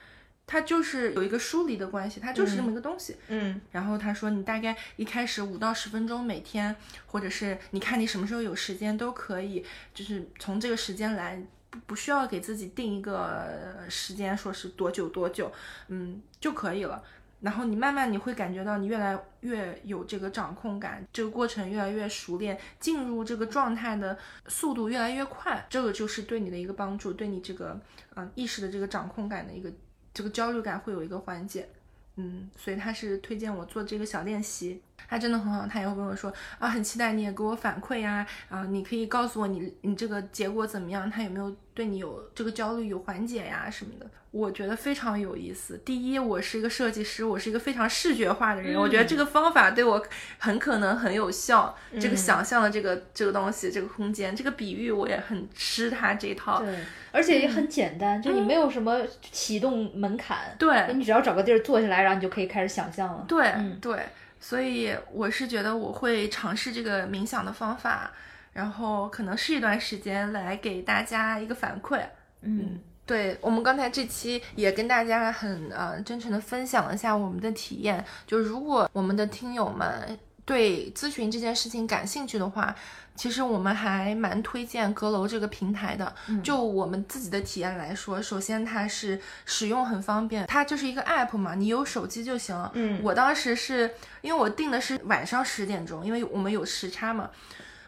[0.47, 3.17] 它就是有一个疏离的关系，它就是这么一个东西。
[3.29, 9.65] 嗯然后他说，你大概一开始五到十分钟每天，或者是你看你什么时候有时间都可以，
[9.95, 11.43] 就是从这个时间来，
[11.87, 15.53] 不需要给自己定一个时间，说是多久多久，
[15.89, 17.03] 嗯就可以了。
[17.41, 24.17] 然后你慢慢你会感觉到你越来越有这个掌控感，这个过程越来越熟练，进入这个状态的
[24.47, 27.79] 速度越来越快，这个就是对你的一个帮助，对你这个
[28.15, 29.71] 嗯、意识的这个掌控感的一个
[30.15, 31.69] 这个焦虑感会有一个缓解。
[32.17, 45.77] 嗯，所以他是推荐我做这个小练习，他真的很好，他也会跟我说啊，很期待你也给我反馈呀、啊，你可以告诉我你你这个结果怎么样，他有没有对你有这个焦虑有缓解呀什么的，我觉得非常有意思。
[45.85, 50.01] 第一，我是一个设计师，我是一个非常视觉化的人，我觉得这个方法对我
[50.39, 51.77] 很可能很有效。
[52.01, 56.63] 这个想象的这个这个东西，这个空间，这个比喻，我也很吃它这一套。
[56.63, 56.79] 对，
[57.11, 59.01] 而且也很简单，就你没有什么
[59.33, 63.25] 启动门槛，对你只要找个地儿坐下来，然后你就可以开始想象了。
[63.27, 64.07] 对、嗯对，
[64.39, 68.13] 所以我是觉得我会尝试这个冥想的方法，
[68.55, 72.01] 然后可能是一段时间来给大家一个反馈。
[72.41, 82.75] 嗯，对我们刚才这期也跟大家很呃真诚的分享了一下我们的体验，就如果我们的听友们对咨询这件事情感兴趣的话，
[83.17, 86.15] 其实我们还蛮推荐阁楼这个平台的。
[86.43, 92.71] 就我们自己的体验来说，首先它是使用很方便，它就是一个 app 嘛，你有手机就行了。
[92.75, 97.31] 嗯我当时是因为我定的是晚上十点钟，因为我们有时差嘛。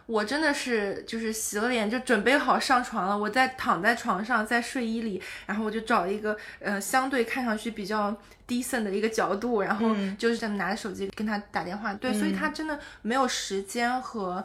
[0.07, 11.93] 我真的是就是洗了脸就准备好上床了，我在躺在床上在睡衣里，然后我就找一个呃相对看上去比较 decent 的一个角度，然后嗯就是这么拿着手机跟他打电话。
[11.95, 14.45] 对，所以他真的没有时间和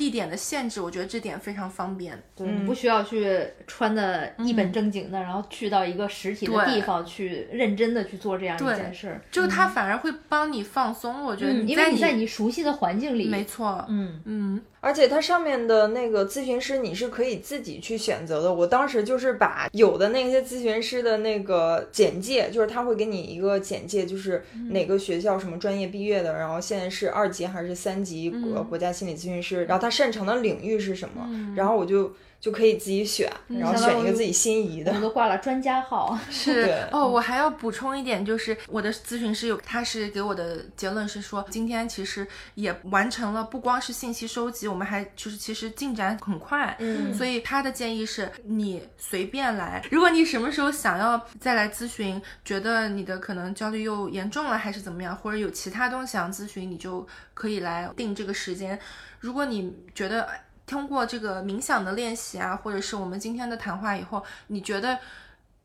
[0.00, 2.18] 地点的限制，我觉得这点非常方便。
[2.34, 9.20] 对，你不需要去穿的一本正经的，然后去到一个实体的地方去认真的去做这样一件事儿。
[9.30, 18.54] 就他反而会帮你放松，我觉得嗯，因为你在你熟悉的环境里，没错，嗯，嗯，而且它上面的那个咨询师你是可以自己去选择的。
[18.54, 35.02] 我当时就是把有的那些咨询师的那个简介，就是他会给你一个简介，就是哪个学校什么专业毕业的，然后现在是二级还是三级国国家心理咨询师，然后他擅长的领域是什么，然后我就就可以自己选，然后选一个自己心仪的我们。
[35.02, 36.18] 都挂了专家号。
[36.30, 58.78] 是哦，我还要补充一点，就是我的咨询师有，他是给我的结论是说，今天其实也完成了，不光是信息收集，我们还就是其实进展很快，嗯所以他的建议是你随便来，如果你什么时候想要再来咨询，觉得你的可能焦虑又严重了，还是怎么样，或者有其他东西想咨询，你就可以来定这个时间。
[59.20, 60.28] 如果你觉得
[60.66, 64.98] 通过这个冥想的练习啊，或者是我们今天的谈话以后，你觉得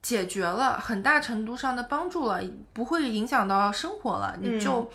[0.02, 2.42] 解决了很大程度上的帮助了，
[2.74, 4.90] 不会影响到生活了，你就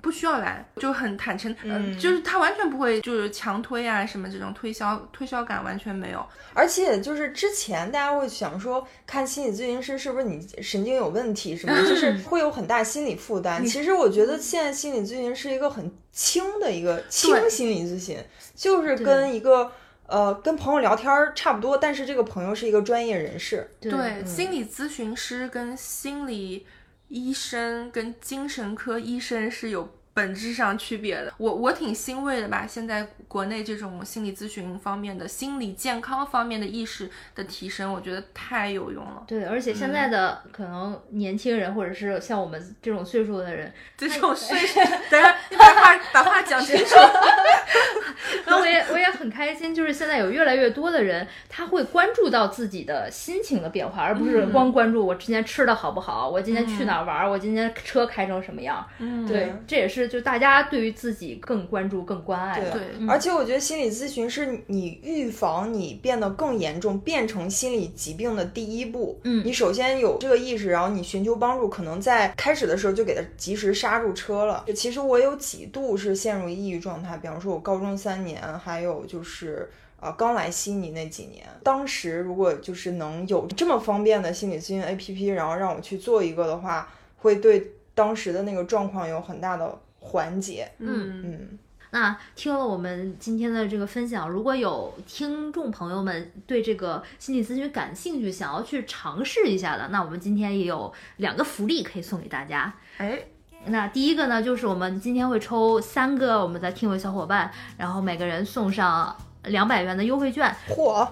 [0.00, 6.24] 不需要来，就很坦诚，嗯、就是他完全不会就是强推啊什么这种推销推销感完全没有。
[6.54, 13.64] 而且就是之前大家会想说，看心理咨询师是不是你神经有问题什么的， 就是会有很大心理负担。
[13.66, 18.18] 其实我觉得现在心理咨询是一个很轻的一个轻心理咨询，
[18.54, 19.72] 就是跟一个
[20.06, 23.68] 呃跟朋友聊天儿差不多，但是这个朋友是一个专业人士。
[23.80, 26.66] 对，心理咨询师跟心理
[27.12, 31.32] 医生跟精神科医生是有本质上区别的。
[31.38, 39.24] 我我挺欣慰的吧，现在国内这种心理咨询方面的心理健康方面的意识的提升，我觉得太有用了。
[39.26, 46.94] 对，而且现在的可能年轻人，或者是像我们这种岁数的人， 这种岁 数，等下你把话把话讲清楚。
[48.46, 58.86] 然后我也我也很开心，就是现在有越来越多的人，他会关注到自己的心情的变化，而不是光关注我今天吃的好不好，我今天去哪儿玩儿，我今天车开成什么样。
[58.98, 62.70] 嗯，对，这也是就大家对于自己更关注、更关爱的。
[62.72, 69.20] 对而且我觉得心理咨询是你预防你变得更严重，变成心理疾病的第一步。
[69.24, 74.64] 嗯你首先有这个意识，然后你寻求帮助，可能在开始的时候就给他及时刹住车了。
[74.74, 79.70] 其实我有几度是陷入抑郁状态，比方说我高中三年，还有就是。
[80.02, 89.78] 啊，刚来悉尼那几年，当时如果就是能有这么方便的心理咨询 APP，然后让我去做一个的话，会对当时的那个状况有很大的
[90.12, 90.70] 缓解。
[90.78, 91.58] 嗯嗯，
[91.90, 102.72] 那听了我们今天的这个分享，如果有听众朋友们对这个心理咨询感兴趣，想要去尝试一下的，那我们今天也有两个福利可以送给大家。
[102.98, 103.18] 哎，
[103.66, 110.54] 那第一个呢，就是我们今天会抽三个我们的听友小伙伴，然后每个人送上两百元的优惠券。
[110.70, 111.06] 嚯！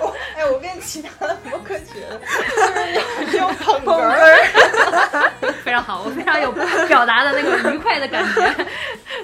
[0.00, 2.20] 我哎，我跟其他的博客学的
[2.94, 4.38] 就是有有捧哏儿，
[5.64, 6.52] 非常好，我非常有
[6.86, 8.66] 表达的那个愉快的感觉。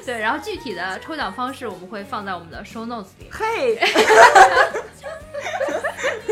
[0.05, 3.79] 对，然后具体的抽奖方式我们会放在我们的 show notes 里，嘿，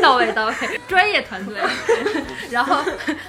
[0.03, 0.53] 到位到位，
[0.87, 1.55] 专业团队。
[2.51, 2.77] 然后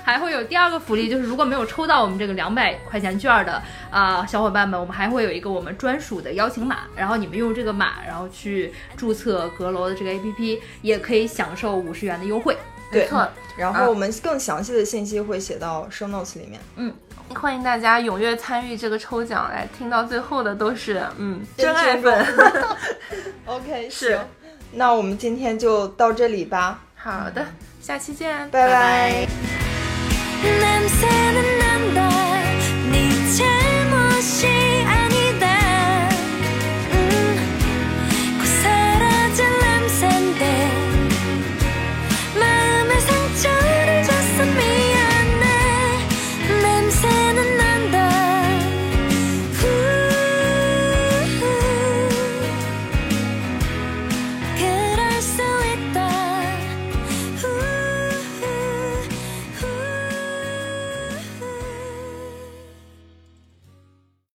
[0.02, 12.56] 还会有第二个福利，就是如果没有抽到我们这个两百块钱券的啊、小伙伴们，我们还会有一个我们专属的邀请码，然后你们用这个码，然后去注册阁楼的这个 APP，也可以享受五十元的优惠。
[12.90, 13.28] 对没错。
[13.56, 16.60] 然后我们更详细的信息会写到 show notes 里面。
[16.76, 16.92] 嗯
[17.34, 22.26] 欢迎大家踊跃参与这个抽奖，来听到最后的都是嗯真真爱粉。
[23.46, 24.28] OK， 是行，
[24.74, 26.80] 那我们今天就到这里吧。
[26.96, 27.44] 好的
[27.80, 29.26] 下期见拜拜。